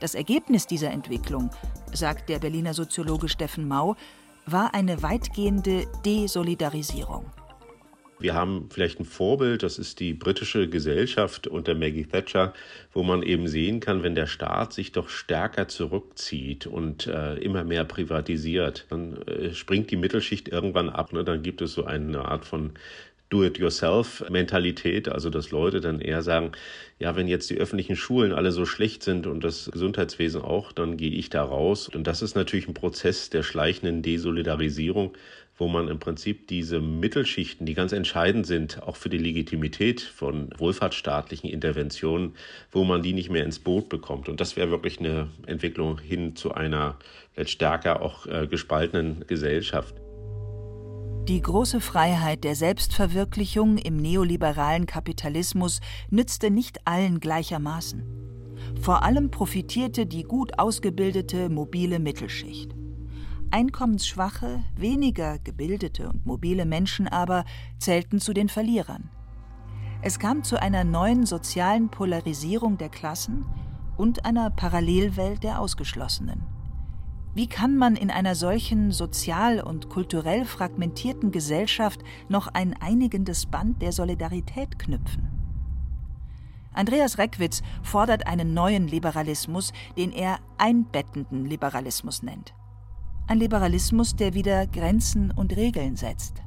[0.00, 1.50] Das Ergebnis dieser Entwicklung,
[1.92, 3.96] sagt der Berliner Soziologe Steffen Mau,
[4.44, 7.24] war eine weitgehende Desolidarisierung.
[8.18, 12.55] Wir haben vielleicht ein Vorbild, das ist die britische Gesellschaft unter Maggie Thatcher,
[12.92, 17.62] wo man eben sehen kann, wenn der Staat sich doch stärker zurückzieht und äh, immer
[17.62, 21.12] mehr privatisiert, dann äh, springt die Mittelschicht irgendwann ab.
[21.12, 21.24] Ne?
[21.24, 22.72] Dann gibt es so eine Art von
[23.29, 26.52] Do-it-yourself-Mentalität, also dass Leute dann eher sagen,
[26.98, 30.96] ja, wenn jetzt die öffentlichen Schulen alle so schlecht sind und das Gesundheitswesen auch, dann
[30.96, 31.88] gehe ich da raus.
[31.88, 35.12] Und das ist natürlich ein Prozess der schleichenden Desolidarisierung,
[35.59, 40.51] wo man im Prinzip diese Mittelschichten, die ganz entscheidend sind, auch für die Legitimität von
[40.59, 42.35] wohlfahrtsstaatlichen Interventionen,
[42.71, 44.29] wo man die nicht mehr ins Boot bekommt.
[44.29, 46.99] Und das wäre wirklich eine Entwicklung hin zu einer
[47.45, 49.95] stärker auch äh, gespaltenen Gesellschaft.
[51.29, 58.05] Die große Freiheit der Selbstverwirklichung im neoliberalen Kapitalismus nützte nicht allen gleichermaßen.
[58.81, 62.77] Vor allem profitierte die gut ausgebildete mobile Mittelschicht.
[63.50, 67.44] Einkommensschwache, weniger gebildete und mobile Menschen aber
[67.78, 69.11] zählten zu den Verlierern.
[70.02, 73.46] Es kam zu einer neuen sozialen Polarisierung der Klassen
[73.96, 76.42] und einer Parallelwelt der Ausgeschlossenen.
[77.35, 83.82] Wie kann man in einer solchen sozial und kulturell fragmentierten Gesellschaft noch ein einigendes Band
[83.82, 85.28] der Solidarität knüpfen?
[86.72, 92.54] Andreas Reckwitz fordert einen neuen Liberalismus, den er einbettenden Liberalismus nennt.
[93.28, 96.45] Ein Liberalismus, der wieder Grenzen und Regeln setzt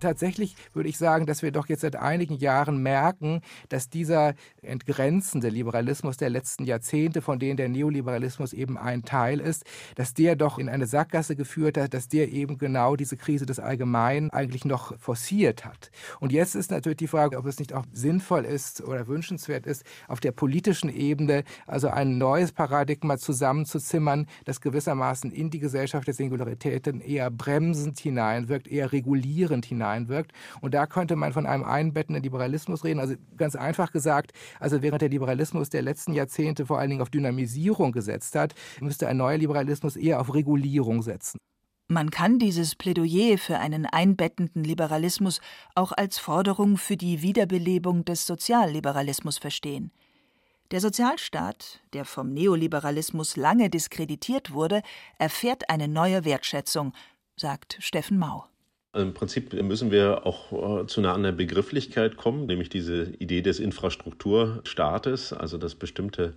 [0.00, 5.48] tatsächlich würde ich sagen, dass wir doch jetzt seit einigen Jahren merken, dass dieser entgrenzende
[5.48, 9.64] Liberalismus der letzten Jahrzehnte, von denen der Neoliberalismus eben ein Teil ist,
[9.96, 13.58] dass der doch in eine Sackgasse geführt hat, dass der eben genau diese Krise des
[13.58, 15.90] Allgemeinen eigentlich noch forciert hat.
[16.20, 19.84] Und jetzt ist natürlich die Frage, ob es nicht auch sinnvoll ist oder wünschenswert ist,
[20.06, 26.14] auf der politischen Ebene also ein neues Paradigma zusammenzuzimmern, das gewissermaßen in die Gesellschaft der
[26.14, 30.32] Singularitäten eher bremsend hineinwirkt, eher regulierend hineinwirkt hineinwirkt.
[30.60, 33.00] Und da könnte man von einem einbettenden Liberalismus reden.
[33.00, 37.10] Also ganz einfach gesagt, also während der Liberalismus der letzten Jahrzehnte vor allen Dingen auf
[37.10, 41.38] Dynamisierung gesetzt hat, müsste ein neuer Liberalismus eher auf Regulierung setzen.
[41.90, 45.40] Man kann dieses Plädoyer für einen einbettenden Liberalismus
[45.74, 49.90] auch als Forderung für die Wiederbelebung des Sozialliberalismus verstehen.
[50.70, 54.82] Der Sozialstaat, der vom Neoliberalismus lange diskreditiert wurde,
[55.16, 56.92] erfährt eine neue Wertschätzung,
[57.36, 58.44] sagt Steffen Mau.
[58.94, 63.60] Im Prinzip müssen wir auch äh, zu einer anderen Begrifflichkeit kommen, nämlich diese Idee des
[63.60, 66.32] Infrastrukturstaates, also dass bestimmte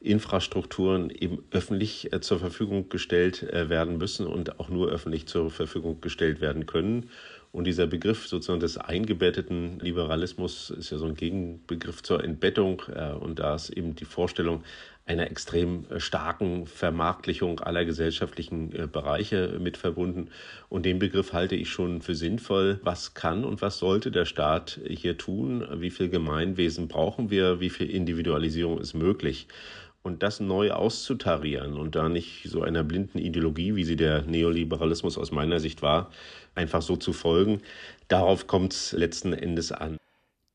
[0.00, 5.48] Infrastrukturen eben öffentlich äh, zur Verfügung gestellt äh, werden müssen und auch nur öffentlich zur
[5.48, 7.08] Verfügung gestellt werden können.
[7.52, 12.80] Und dieser Begriff sozusagen des eingebetteten Liberalismus ist ja so ein Gegenbegriff zur Entbettung.
[13.20, 14.64] Und da ist eben die Vorstellung,
[15.04, 20.28] einer extrem äh, starken Vermarktlichung aller gesellschaftlichen äh, Bereiche mit verbunden.
[20.68, 22.80] Und den Begriff halte ich schon für sinnvoll.
[22.82, 25.66] Was kann und was sollte der Staat hier tun?
[25.80, 27.60] Wie viel Gemeinwesen brauchen wir?
[27.60, 29.48] Wie viel Individualisierung ist möglich?
[30.04, 35.16] Und das neu auszutarieren und da nicht so einer blinden Ideologie, wie sie der Neoliberalismus
[35.16, 36.10] aus meiner Sicht war,
[36.56, 37.60] einfach so zu folgen,
[38.08, 39.96] darauf kommt es letzten Endes an.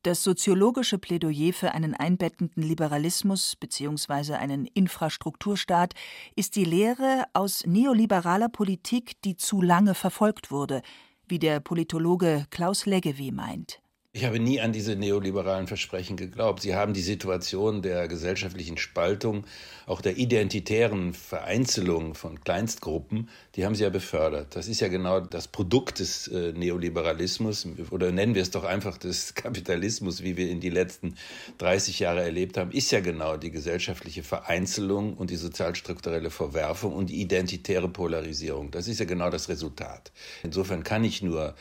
[0.02, 4.34] Das soziologische Plädoyer für einen einbettenden Liberalismus bzw.
[4.34, 5.94] einen Infrastrukturstaat
[6.36, 10.82] ist die Lehre aus neoliberaler Politik, die zu lange verfolgt wurde,
[11.26, 13.80] wie der Politologe Klaus Leggevi meint
[14.14, 16.62] ich habe nie an diese neoliberalen Versprechen geglaubt.
[16.62, 19.44] Sie haben die Situation der gesellschaftlichen Spaltung,
[19.86, 24.56] auch der identitären Vereinzelung von Kleinstgruppen, die haben sie ja befördert.
[24.56, 28.96] Das ist ja genau das Produkt des äh, Neoliberalismus oder nennen wir es doch einfach
[28.96, 31.14] des Kapitalismus, wie wir ihn die letzten
[31.58, 37.10] 30 Jahre erlebt haben, ist ja genau die gesellschaftliche Vereinzelung und die sozialstrukturelle Verwerfung und
[37.10, 38.70] die identitäre Polarisierung.
[38.70, 40.12] Das ist ja genau das Resultat.
[40.42, 41.54] Insofern kann ich nur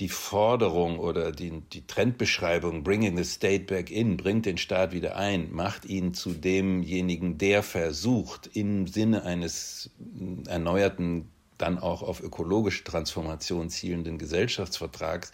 [0.00, 5.16] die Forderung oder die, die Trendbeschreibung, bringing the state back in, bringt den Staat wieder
[5.16, 9.90] ein, macht ihn zu demjenigen, der versucht, im Sinne eines
[10.46, 15.32] erneuerten dann auch auf ökologische Transformation zielenden Gesellschaftsvertrags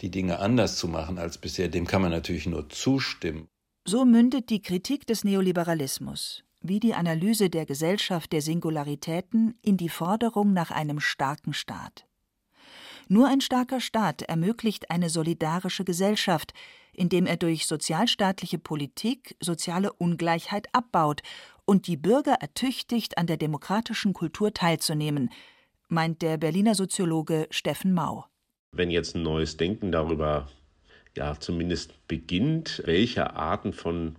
[0.00, 3.48] die Dinge anders zu machen als bisher, dem kann man natürlich nur zustimmen.
[3.84, 9.90] So mündet die Kritik des Neoliberalismus wie die Analyse der Gesellschaft der Singularitäten in die
[9.90, 12.06] Forderung nach einem starken Staat.
[13.08, 16.54] Nur ein starker Staat ermöglicht eine solidarische Gesellschaft,
[16.92, 21.22] indem er durch sozialstaatliche Politik soziale Ungleichheit abbaut
[21.64, 25.30] und die Bürger ertüchtigt, an der demokratischen Kultur teilzunehmen,
[25.88, 28.26] meint der Berliner Soziologe Steffen Mau.
[28.72, 30.48] Wenn jetzt ein neues Denken darüber
[31.16, 34.16] ja zumindest beginnt, welche Arten von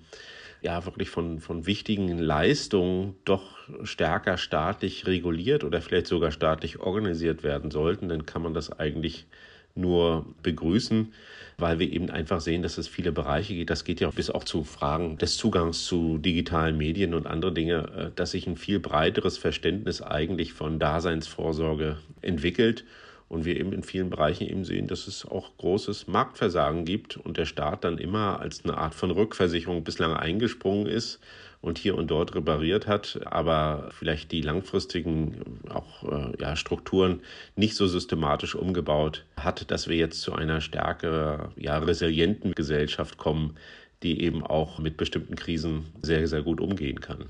[0.66, 3.43] ja wirklich von, von wichtigen Leistungen doch
[3.84, 9.28] stärker staatlich reguliert oder vielleicht sogar staatlich organisiert werden sollten, dann kann man das eigentlich
[9.76, 11.13] nur begrüßen,
[11.57, 13.70] weil wir eben einfach sehen, dass es viele Bereiche geht.
[13.70, 17.89] Das geht ja bis auch zu Fragen des Zugangs zu digitalen Medien und andere Dinge,
[17.95, 22.86] äh, dass sich ein viel breiteres Verständnis eigentlich von Daseinsvorsorge entwickelt
[23.28, 27.38] und wir eben in vielen Bereichen eben sehen, dass es auch großes Marktversagen gibt und
[27.38, 31.19] der Staat dann immer als eine Art von Rückversicherung bislang eingesprungen ist
[31.61, 37.21] und hier und dort repariert hat, aber vielleicht die langfristigen auch äh, ja, Strukturen
[37.55, 43.55] nicht so systematisch umgebaut hat, dass wir jetzt zu einer stärker ja, resilienten Gesellschaft kommen,
[44.03, 47.30] die eben auch mit bestimmten Krisen sehr, sehr gut umgehen kann.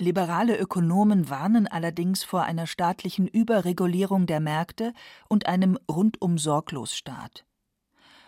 [0.00, 4.94] Liberale Ökonomen warnen allerdings vor einer staatlichen Überregulierung der Märkte
[5.28, 7.44] und einem rundum sorglos Staat.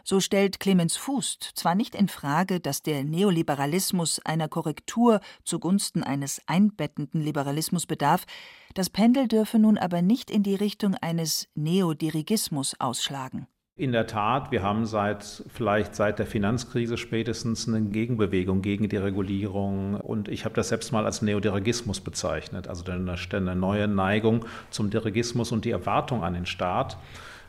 [0.05, 6.43] So stellt Clemens Fuß zwar nicht in Frage, dass der Neoliberalismus einer Korrektur zugunsten eines
[6.47, 8.27] einbettenden Liberalismus bedarf,
[8.75, 13.47] das Pendel dürfe nun aber nicht in die Richtung eines Neodirigismus ausschlagen.
[13.75, 18.99] In der Tat, wir haben seit vielleicht seit der Finanzkrise spätestens eine Gegenbewegung gegen die
[18.99, 24.91] Regulierung und ich habe das selbst mal als Neodirigismus bezeichnet, also eine, neue Neigung zum
[24.91, 26.99] Dirigismus und die Erwartung an den Staat.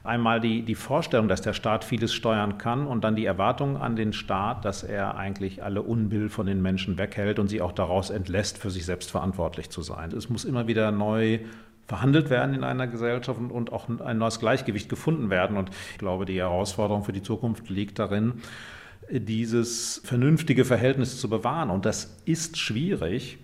[0.06, 3.98] Einmal die, die Vorstellung, dass der Staat vieles steuern kann und dann die Erwartung an
[3.98, 8.10] den Staat, dass er eigentlich alle Unbill von den Menschen weghält und sie auch daraus
[8.10, 10.14] entlässt, für sich selbst verantwortlich zu sein.
[10.14, 11.40] Es muss immer wieder neu
[11.86, 15.58] verhandelt werden in einer Gesellschaft und, auch ein neues Gleichgewicht gefunden werden.
[15.58, 18.42] Und ich glaube, die Herausforderung für die Zukunft liegt darin,
[19.10, 21.70] dieses vernünftige Verhältnis zu bewahren.
[21.70, 23.40] Und das ist schwierig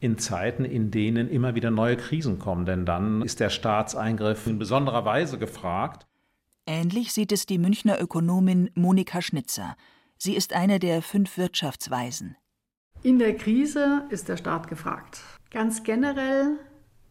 [0.00, 4.58] in Zeiten, in denen immer wieder neue Krisen kommen, denn dann ist der Staatseingriff in
[4.58, 6.06] besonderer Weise gefragt.
[6.66, 9.76] Ähnlich sieht es die Münchner Ökonomin Monika Schnitzer.
[10.18, 12.36] Sie ist eine der fünf Wirtschaftsweisen.
[13.02, 15.20] In der Krise ist der Staat gefragt.
[15.50, 16.58] Ganz generell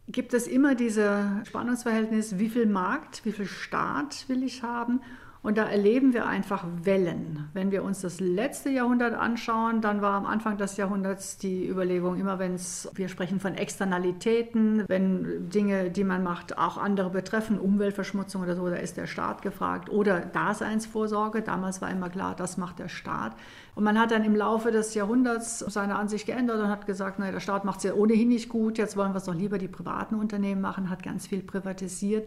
[0.08, 5.00] gibt es immer dieses Spannungsverhältnis, wie viel Markt, wie viel Staat will ich haben
[5.44, 7.50] und da erleben wir einfach Wellen.
[7.52, 12.18] Wenn wir uns das letzte Jahrhundert anschauen, dann war am Anfang des Jahrhunderts die Überlegung
[12.18, 12.56] immer, wenn
[12.94, 18.70] wir sprechen von Externalitäten, wenn Dinge, die man macht, auch andere betreffen, Umweltverschmutzung oder so,
[18.70, 19.90] da ist der Staat gefragt.
[19.90, 23.36] Oder Daseinsvorsorge, damals war immer klar, das macht der Staat.
[23.74, 27.32] Und man hat dann im Laufe des Jahrhunderts seine Ansicht geändert und hat gesagt, naja,
[27.32, 29.68] der Staat macht es ja ohnehin nicht gut, jetzt wollen wir es doch lieber die
[29.68, 32.26] privaten Unternehmen machen, hat ganz viel privatisiert.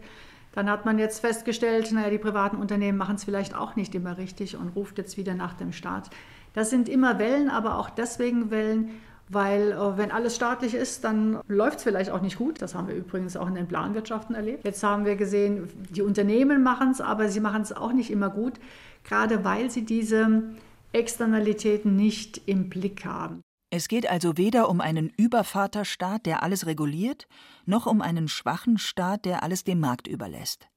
[0.58, 4.18] Dann hat man jetzt festgestellt, naja, die privaten Unternehmen machen es vielleicht auch nicht immer
[4.18, 6.10] richtig und ruft jetzt wieder nach dem Staat.
[6.52, 8.90] Das sind immer Wellen, aber auch deswegen Wellen,
[9.28, 12.60] weil äh, wenn alles staatlich ist, dann läuft es vielleicht auch nicht gut.
[12.60, 14.64] Das haben wir übrigens auch in den Planwirtschaften erlebt.
[14.64, 18.28] Jetzt haben wir gesehen, die Unternehmen machen es, aber sie machen es auch nicht immer
[18.28, 18.54] gut,
[19.04, 20.42] gerade weil sie diese
[20.90, 23.42] Externalitäten nicht im Blick haben.
[23.70, 27.28] Es geht also weder um einen Übervaterstaat, der alles reguliert,
[27.66, 30.68] noch um einen schwachen Staat, der alles dem Markt überlässt.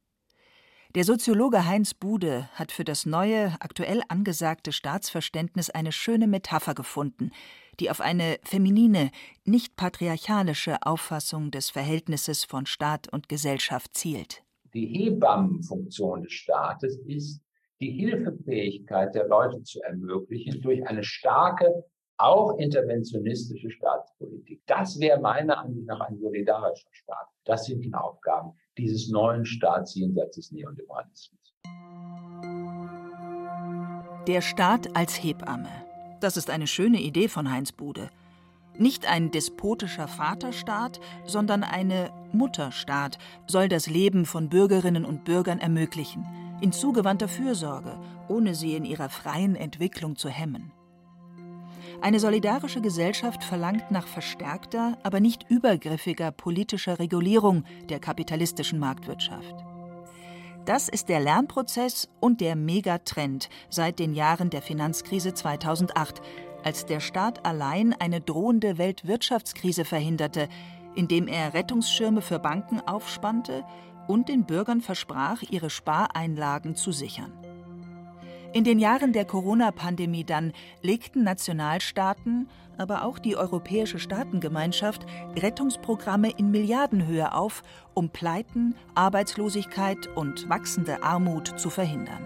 [0.94, 7.32] Der Soziologe Heinz Bude hat für das neue, aktuell angesagte Staatsverständnis eine schöne Metapher gefunden,
[7.80, 9.10] die auf eine feminine,
[9.46, 14.44] nicht patriarchalische Auffassung des Verhältnisses von Staat und Gesellschaft zielt.
[14.74, 17.42] Die Hebammenfunktion des Staates ist,
[17.80, 21.86] die Hilfefähigkeit der Leute zu ermöglichen durch eine starke
[22.22, 24.62] auch interventionistische Staatspolitik.
[24.68, 27.28] Das wäre meiner Ansicht nach ein solidarischer Staat.
[27.46, 31.40] Das sind die Aufgaben dieses neuen Staats jenseits des Neoliberalismus.
[34.28, 35.70] Der Staat als Hebamme.
[36.20, 38.10] Das ist eine schöne Idee von Heinz Bude.
[38.78, 43.18] Nicht ein despotischer Vaterstaat, sondern eine Mutterstaat
[43.48, 46.26] soll das Leben von Bürgerinnen und Bürgern ermöglichen,
[46.62, 48.00] in zugewandter Fürsorge,
[48.30, 50.72] ohne sie in ihrer freien Entwicklung zu hemmen.
[52.02, 59.54] Eine solidarische Gesellschaft verlangt nach verstärkter, aber nicht übergriffiger politischer Regulierung der kapitalistischen Marktwirtschaft.
[60.66, 66.22] Das ist der Lernprozess und der Megatrend seit den Jahren der Finanzkrise 2008,
[66.64, 70.50] als der Staat allein eine drohende Weltwirtschaftskrise verhinderte,
[70.96, 73.64] indem er Rettungsschirme für Banken aufspannte
[74.08, 77.32] und den Bürgern versprach, ihre Spareinlagen zu sichern.
[78.54, 85.06] In den Jahren der Corona-Pandemie dann legten Nationalstaaten, aber auch die Europäische Staatengemeinschaft
[85.38, 92.26] Rettungsprogramme in Milliardenhöhe auf, um Pleiten, Arbeitslosigkeit und wachsende Armut zu verhindern.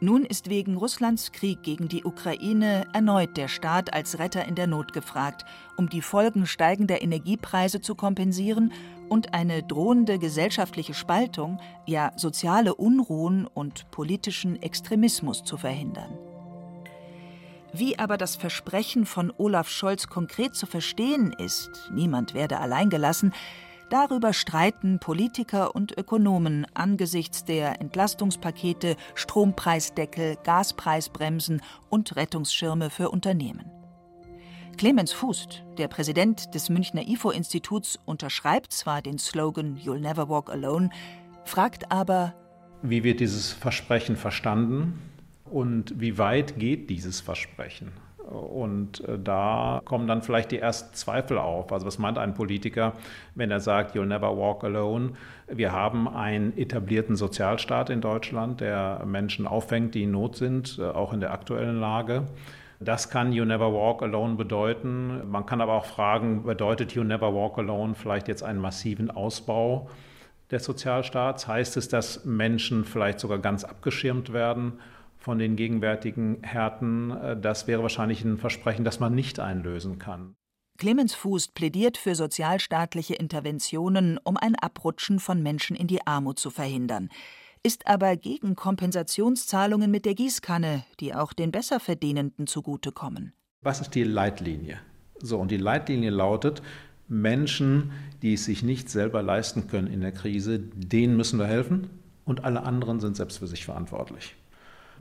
[0.00, 4.68] Nun ist wegen Russlands Krieg gegen die Ukraine erneut der Staat als Retter in der
[4.68, 5.44] Not gefragt,
[5.76, 8.72] um die Folgen steigender Energiepreise zu kompensieren
[9.08, 16.16] und eine drohende gesellschaftliche Spaltung, ja soziale Unruhen und politischen Extremismus zu verhindern.
[17.72, 23.32] Wie aber das Versprechen von Olaf Scholz konkret zu verstehen ist, niemand werde allein gelassen,
[23.90, 33.77] darüber streiten Politiker und Ökonomen angesichts der Entlastungspakete, Strompreisdeckel, Gaspreisbremsen und Rettungsschirme für Unternehmen.
[34.78, 40.90] Clemens Fuß, der Präsident des Münchner IFO-Instituts, unterschreibt zwar den Slogan You'll never walk alone,
[41.44, 42.32] fragt aber,
[42.82, 45.02] wie wird dieses Versprechen verstanden
[45.46, 47.90] und wie weit geht dieses Versprechen?
[48.18, 51.72] Und äh, da kommen dann vielleicht die ersten Zweifel auf.
[51.72, 52.92] Also was meint ein Politiker,
[53.34, 55.14] wenn er sagt, You'll never walk alone?
[55.48, 60.84] Wir haben einen etablierten Sozialstaat in Deutschland, der Menschen auffängt, die in Not sind, äh,
[60.84, 62.28] auch in der aktuellen Lage.
[62.80, 65.28] Das kann You Never Walk Alone bedeuten.
[65.28, 69.90] Man kann aber auch fragen, bedeutet You Never Walk Alone vielleicht jetzt einen massiven Ausbau
[70.50, 71.48] des Sozialstaats?
[71.48, 74.78] Heißt es, dass Menschen vielleicht sogar ganz abgeschirmt werden?
[75.18, 80.36] von den gegenwärtigen Härten, das wäre wahrscheinlich ein Versprechen, das man nicht einlösen kann.
[80.78, 86.50] Clemens Fuß plädiert für sozialstaatliche Interventionen, um ein Abrutschen von Menschen in die Armut zu
[86.50, 87.08] verhindern,
[87.62, 93.32] ist aber gegen Kompensationszahlungen mit der Gießkanne, die auch den Besserverdienenden zugutekommen.
[93.62, 94.78] Was ist die Leitlinie?
[95.20, 96.62] So, und die Leitlinie lautet,
[97.08, 97.92] Menschen,
[98.22, 101.90] die es sich nicht selber leisten können in der Krise, denen müssen wir helfen
[102.24, 104.36] und alle anderen sind selbst für sich verantwortlich.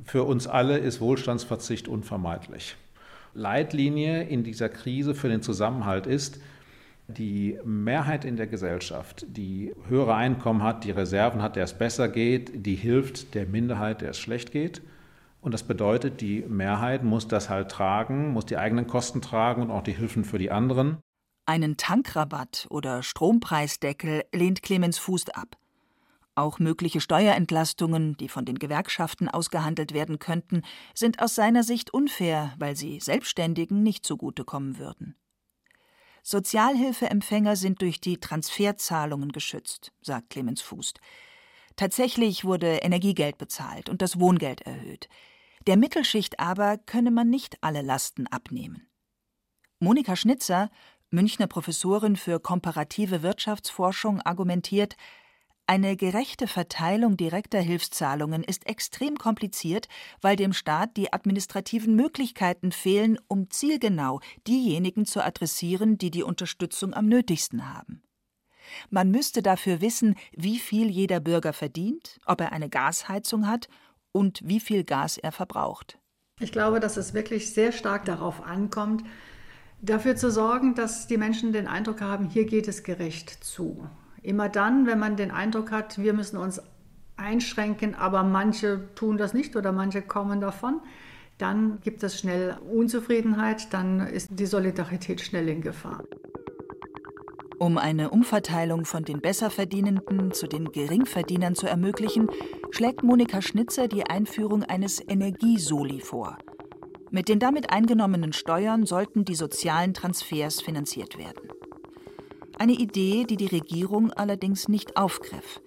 [0.03, 2.75] Für uns alle ist Wohlstandsverzicht unvermeidlich.
[3.33, 6.39] Leitlinie in dieser Krise für den Zusammenhalt ist,
[7.07, 12.09] die Mehrheit in der Gesellschaft, die höhere Einkommen hat, die Reserven hat, der es besser
[12.09, 14.81] geht, die hilft der Minderheit, der es schlecht geht.
[15.39, 19.71] Und das bedeutet, die Mehrheit muss das halt tragen, muss die eigenen Kosten tragen und
[19.71, 20.97] auch die Hilfen für die anderen.
[21.45, 25.55] Einen Tankrabatt oder Strompreisdeckel lehnt Clemens Fuß ab.
[26.35, 32.53] Auch mögliche Steuerentlastungen, die von den Gewerkschaften ausgehandelt werden könnten, sind aus seiner Sicht unfair,
[32.59, 35.15] weil sie Selbstständigen nicht zugutekommen würden.
[36.29, 40.93] Sozialhilfeempfänger sind durch die Transferzahlungen geschützt, sagt Clemens Fuß.
[41.77, 45.07] Tatsächlich wurde Energiegeld bezahlt und das Wohngeld erhöht.
[45.67, 48.89] Der Mittelschicht aber könne man nicht alle Lasten abnehmen.
[49.79, 50.69] Monika Schnitzer,
[51.11, 54.97] Münchner Professorin für komparative Wirtschaftsforschung, argumentiert,
[55.67, 59.89] eine gerechte Verteilung direkter Hilfszahlungen ist extrem kompliziert,
[60.21, 66.93] weil dem Staat die administrativen Möglichkeiten fehlen, um zielgenau diejenigen zu adressieren, die die Unterstützung
[66.93, 68.01] am nötigsten haben.
[68.89, 73.67] Man müsste dafür wissen, wie viel jeder Bürger verdient, ob er eine Gasheizung hat
[74.13, 75.99] und wie viel Gas er verbraucht.
[76.39, 79.03] Ich glaube, dass es wirklich sehr stark darauf ankommt,
[79.81, 83.89] dafür zu sorgen, dass die Menschen den Eindruck haben, hier geht es gerecht zu.
[84.27, 86.61] Immer dann, wenn man den Eindruck hat, wir müssen uns
[87.15, 90.81] einschränken, aber manche tun das nicht oder manche kommen davon,
[91.37, 96.03] dann gibt es schnell Unzufriedenheit, dann ist die Solidarität schnell in Gefahr.
[97.57, 102.27] Um eine Umverteilung von den Besserverdienenden zu den Geringverdienern zu ermöglichen,
[102.71, 106.37] schlägt Monika Schnitzer die Einführung eines Energiesoli vor.
[107.11, 111.47] Mit den damit eingenommenen Steuern sollten die sozialen Transfers finanziert werden.
[112.59, 115.61] Eine Idee, die die Regierung allerdings nicht aufgriff.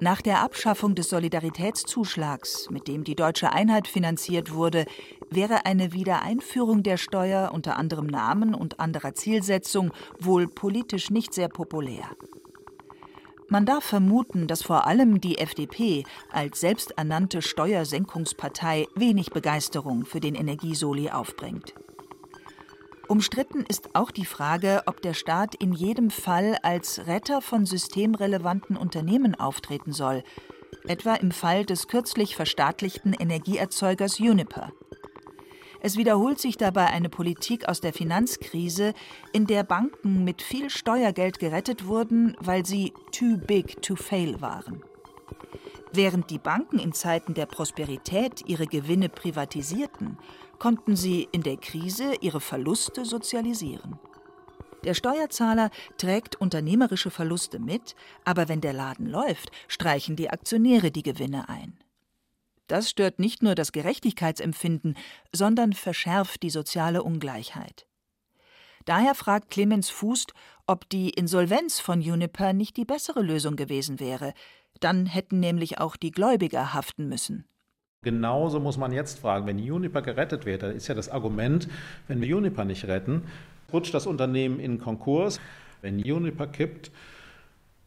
[0.00, 4.84] Nach der Abschaffung des Solidaritätszuschlags, mit dem die deutsche Einheit finanziert wurde,
[5.30, 11.48] wäre eine Wiedereinführung der Steuer unter anderem Namen und anderer Zielsetzung wohl politisch nicht sehr
[11.48, 12.04] populär.
[13.48, 20.34] Man darf vermuten, dass vor allem die FDP als selbsternannte Steuersenkungspartei wenig Begeisterung für den
[20.34, 21.72] Energiesoli aufbringt.
[23.08, 28.76] Umstritten ist auch die Frage, ob der Staat in jedem Fall als Retter von systemrelevanten
[28.76, 30.22] Unternehmen auftreten soll,
[30.86, 34.72] etwa im Fall des kürzlich verstaatlichten Energieerzeugers Uniper.
[35.80, 38.92] Es wiederholt sich dabei eine Politik aus der Finanzkrise,
[39.32, 44.82] in der Banken mit viel Steuergeld gerettet wurden, weil sie too big to fail waren.
[45.92, 50.18] Während die Banken in Zeiten der Prosperität ihre Gewinne privatisierten,
[50.58, 53.98] konnten sie in der Krise ihre Verluste sozialisieren.
[54.84, 61.02] Der Steuerzahler trägt unternehmerische Verluste mit, aber wenn der Laden läuft, streichen die Aktionäre die
[61.02, 61.78] Gewinne ein.
[62.68, 64.96] Das stört nicht nur das Gerechtigkeitsempfinden,
[65.34, 67.86] sondern verschärft die soziale Ungleichheit.
[68.84, 70.26] Daher fragt Clemens Fuß,
[70.66, 74.32] ob die Insolvenz von Juniper nicht die bessere Lösung gewesen wäre.
[74.80, 77.46] Dann hätten nämlich auch die Gläubiger haften müssen.
[78.02, 81.68] Genauso muss man jetzt fragen, wenn Juniper gerettet wird, dann ist ja das Argument,
[82.06, 83.24] wenn wir Juniper nicht retten,
[83.72, 85.40] rutscht das Unternehmen in Konkurs.
[85.82, 86.92] Wenn Juniper kippt,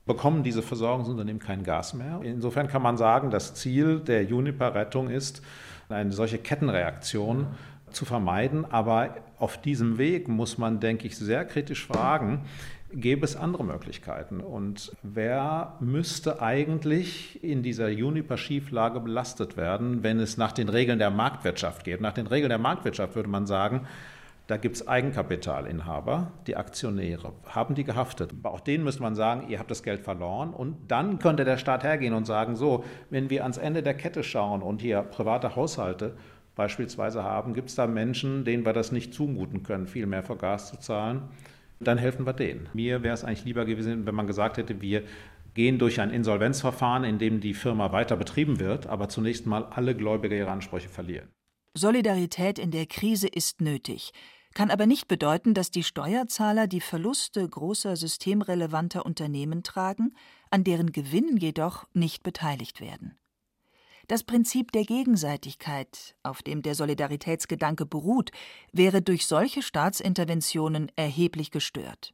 [0.05, 2.19] bekommen diese Versorgungsunternehmen kein Gas mehr.
[2.23, 5.41] Insofern kann man sagen, das Ziel der Juniper-Rettung ist,
[5.87, 7.47] eine solche Kettenreaktion
[7.91, 8.65] zu vermeiden.
[8.69, 12.45] Aber auf diesem Weg muss man, denke ich, sehr kritisch fragen,
[12.93, 14.41] gäbe es andere Möglichkeiten.
[14.41, 21.09] Und wer müsste eigentlich in dieser Juniper-Schieflage belastet werden, wenn es nach den Regeln der
[21.09, 22.01] Marktwirtschaft geht?
[22.01, 23.87] Nach den Regeln der Marktwirtschaft würde man sagen,
[24.51, 27.31] Da gibt es Eigenkapitalinhaber, die Aktionäre.
[27.45, 28.33] Haben die gehaftet?
[28.43, 30.53] Auch denen müsste man sagen, ihr habt das Geld verloren.
[30.53, 34.23] Und dann könnte der Staat hergehen und sagen, so, wenn wir ans Ende der Kette
[34.23, 36.17] schauen und hier private Haushalte
[36.61, 40.35] beispielsweise haben, gibt es da Menschen, denen wir das nicht zumuten können, viel mehr für
[40.35, 41.23] Gas zu zahlen,
[41.79, 42.69] dann helfen wir denen.
[42.73, 45.03] Mir wäre es eigentlich lieber gewesen, wenn man gesagt hätte, wir
[45.55, 49.95] gehen durch ein Insolvenzverfahren, in dem die Firma weiter betrieben wird, aber zunächst mal alle
[49.95, 51.27] Gläubiger ihre Ansprüche verlieren.
[51.75, 54.13] Solidarität in der Krise ist nötig
[54.53, 60.13] kann aber nicht bedeuten, dass die Steuerzahler die Verluste großer systemrelevanter Unternehmen tragen,
[60.49, 63.17] an deren Gewinnen jedoch nicht beteiligt werden.
[64.07, 68.31] Das Prinzip der Gegenseitigkeit, auf dem der Solidaritätsgedanke beruht,
[68.71, 72.13] wäre durch solche Staatsinterventionen erheblich gestört.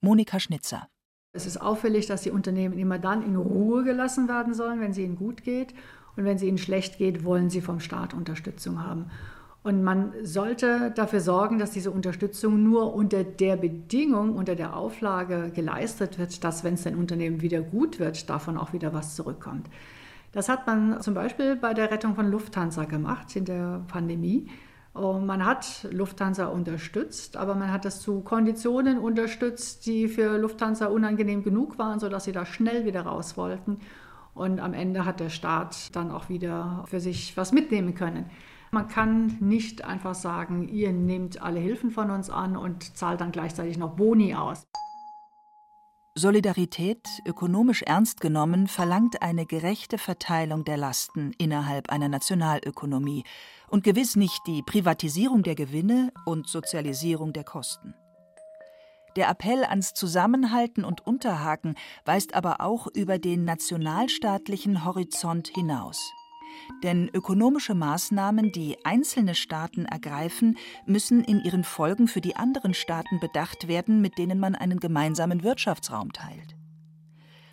[0.00, 0.88] Monika Schnitzer
[1.32, 4.98] Es ist auffällig, dass die Unternehmen immer dann in Ruhe gelassen werden sollen, wenn es
[4.98, 5.74] ihnen gut geht.
[6.16, 9.10] Und wenn es ihnen schlecht geht, wollen sie vom Staat Unterstützung haben.
[9.66, 15.50] Und man sollte dafür sorgen, dass diese Unterstützung nur unter der Bedingung, unter der Auflage
[15.52, 19.68] geleistet wird, dass, wenn es ein Unternehmen wieder gut wird, davon auch wieder was zurückkommt.
[20.36, 24.50] Das hat man zum Beispiel bei der Rettung von Lufthansa gemacht in der Pandemie.
[24.92, 31.42] Man hat Lufthansa unterstützt, aber man hat das zu Konditionen unterstützt, die für Lufthansa unangenehm
[31.42, 33.78] genug waren, sodass sie da schnell wieder raus wollten.
[34.34, 38.26] Und am Ende hat der Staat dann auch wieder für sich was mitnehmen können.
[38.72, 43.32] Man kann nicht einfach sagen, ihr nehmt alle Hilfen von uns an und zahlt dann
[43.32, 44.66] gleichzeitig noch Boni aus.
[46.18, 53.24] Solidarität, ökonomisch ernst genommen, verlangt eine gerechte Verteilung der Lasten innerhalb einer Nationalökonomie
[53.68, 57.94] und gewiss nicht die Privatisierung der Gewinne und Sozialisierung der Kosten.
[59.16, 61.74] Der Appell ans Zusammenhalten und Unterhaken
[62.06, 66.00] weist aber auch über den nationalstaatlichen Horizont hinaus.
[66.82, 73.20] Denn ökonomische Maßnahmen, die einzelne Staaten ergreifen, müssen in ihren Folgen für die anderen Staaten
[73.20, 76.56] bedacht werden, mit denen man einen gemeinsamen Wirtschaftsraum teilt.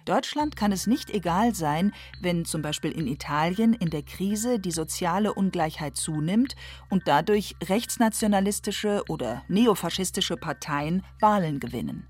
[0.06, 4.72] Deutschland kann es nicht egal sein, wenn zum Beispiel in Italien in der Krise die
[4.72, 6.56] soziale Ungleichheit zunimmt
[6.90, 12.06] und dadurch rechtsnationalistische oder neofaschistische Parteien Wahlen gewinnen.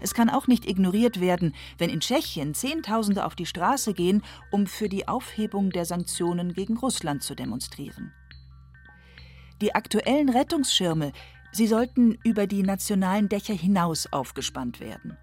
[0.00, 4.66] Es kann auch nicht ignoriert werden, wenn in Tschechien Zehntausende auf die Straße gehen, um
[4.66, 8.12] für die Aufhebung der Sanktionen gegen Russland zu demonstrieren.
[9.60, 11.12] Die aktuellen Rettungsschirme,
[11.52, 15.16] sie sollten über die nationalen Dächer hinaus aufgespannt werden.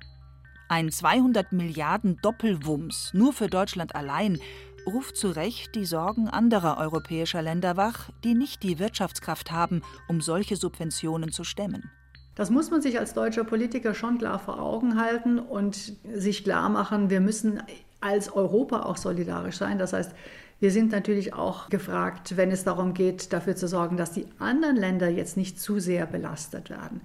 [0.70, 4.40] Ein 200 Milliarden Doppelwumms nur für Deutschland allein
[4.86, 10.22] ruft zu Recht die Sorgen anderer europäischer Länder wach, die nicht die Wirtschaftskraft haben, um
[10.22, 11.92] solche Subventionen zu stemmen.
[12.42, 16.70] Das muss man sich als deutscher Politiker schon klar vor Augen halten und sich klar
[16.70, 17.62] machen, wir müssen
[18.00, 19.78] als Europa auch solidarisch sein.
[19.78, 20.12] Das heißt,
[20.60, 24.76] wir sind natürlich auch gefragt, wenn es darum geht, dafür zu sorgen, dass die anderen
[24.76, 27.02] Länder jetzt nicht zu sehr belastet werden.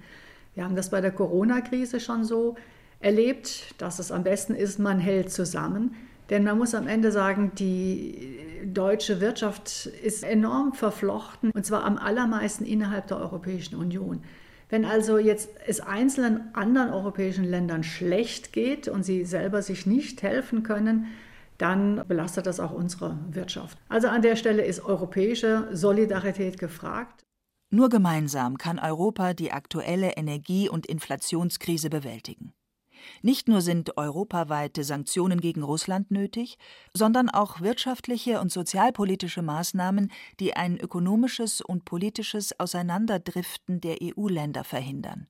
[0.55, 2.55] Wir haben das bei der Corona-Krise schon so
[2.99, 5.93] erlebt, dass es am besten ist, man hält zusammen.
[6.31, 11.99] Denn man muss am Ende sagen, die deutsche Wirtschaft ist enorm verflochten, und zwar am
[11.99, 14.23] allermeisten innerhalb der Europäischen Union.
[14.69, 20.21] Wenn also jetzt es einzelnen anderen europäischen Ländern schlecht geht und sie selber sich nicht
[20.23, 21.07] helfen können,
[21.57, 23.77] dann belastet das auch unsere Wirtschaft.
[23.89, 27.23] Also an der Stelle ist europäische Solidarität gefragt.
[27.69, 32.53] Nur gemeinsam kann Europa die aktuelle Energie- und Inflationskrise bewältigen.
[33.21, 36.57] Nicht nur sind europaweite Sanktionen gegen Russland nötig,
[36.93, 45.27] sondern auch wirtschaftliche und sozialpolitische Maßnahmen, die ein ökonomisches und politisches Auseinanderdriften der EU-Länder verhindern.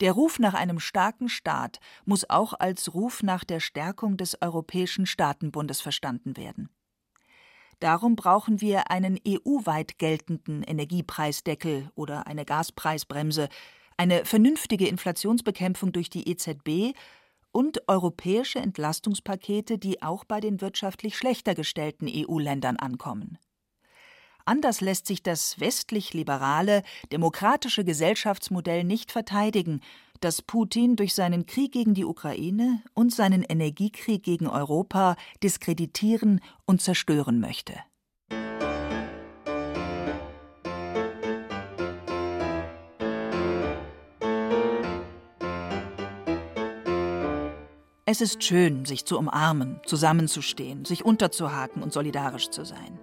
[0.00, 5.06] Der Ruf nach einem starken Staat muss auch als Ruf nach der Stärkung des Europäischen
[5.06, 6.68] Staatenbundes verstanden werden.
[7.80, 13.48] Darum brauchen wir einen EU-weit geltenden Energiepreisdeckel oder eine Gaspreisbremse,
[13.96, 16.96] eine vernünftige Inflationsbekämpfung durch die EZB
[17.52, 23.38] und europäische Entlastungspakete, die auch bei den wirtschaftlich schlechter gestellten EU-Ländern ankommen.
[24.46, 26.82] Anders lässt sich das westlich-liberale,
[27.12, 29.80] demokratische Gesellschaftsmodell nicht verteidigen,
[30.20, 36.82] das Putin durch seinen Krieg gegen die Ukraine und seinen Energiekrieg gegen Europa diskreditieren und
[36.82, 37.74] zerstören möchte.
[48.14, 53.00] Es ist schön, sich zu umarmen, zusammenzustehen, sich unterzuhaken und solidarisch zu sein.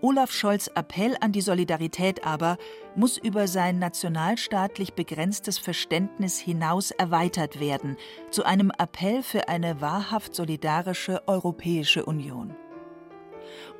[0.00, 2.56] Olaf Scholz Appell an die Solidarität aber
[2.96, 7.96] muss über sein nationalstaatlich begrenztes Verständnis hinaus erweitert werden
[8.32, 12.52] zu einem Appell für eine wahrhaft solidarische Europäische Union.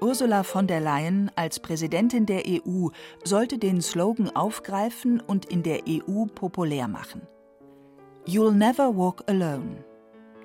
[0.01, 2.91] Ursula von der Leyen als Präsidentin der EU
[3.25, 7.23] sollte den Slogan aufgreifen und in der EU populär machen.
[8.29, 9.85] You'll never walk alone.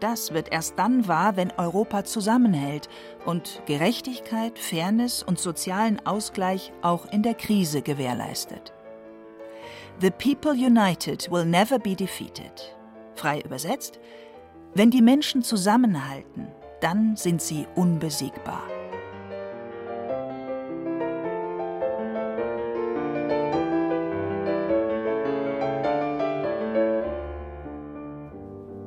[0.01, 2.89] Das wird erst dann wahr, wenn Europa zusammenhält
[3.23, 8.73] und Gerechtigkeit, Fairness und sozialen Ausgleich auch in der Krise gewährleistet.
[10.01, 12.75] The people united will never be defeated.
[13.13, 13.99] Frei übersetzt,
[14.73, 16.47] wenn die Menschen zusammenhalten,
[16.79, 18.63] dann sind sie unbesiegbar.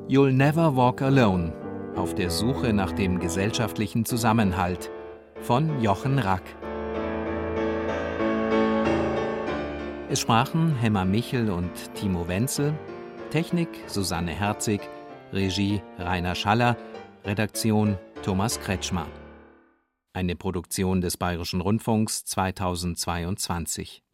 [0.07, 1.51] You'll Never Walk Alone
[1.95, 4.91] auf der Suche nach dem gesellschaftlichen Zusammenhalt
[5.41, 6.43] von Jochen Rack.
[10.07, 12.77] Es sprachen Hemmer Michel und Timo Wenzel,
[13.31, 14.81] Technik Susanne Herzig,
[15.33, 16.77] Regie Rainer Schaller,
[17.23, 19.07] Redaktion Thomas Kretschmer.
[20.13, 24.04] Eine Produktion des Bayerischen Rundfunks 2022.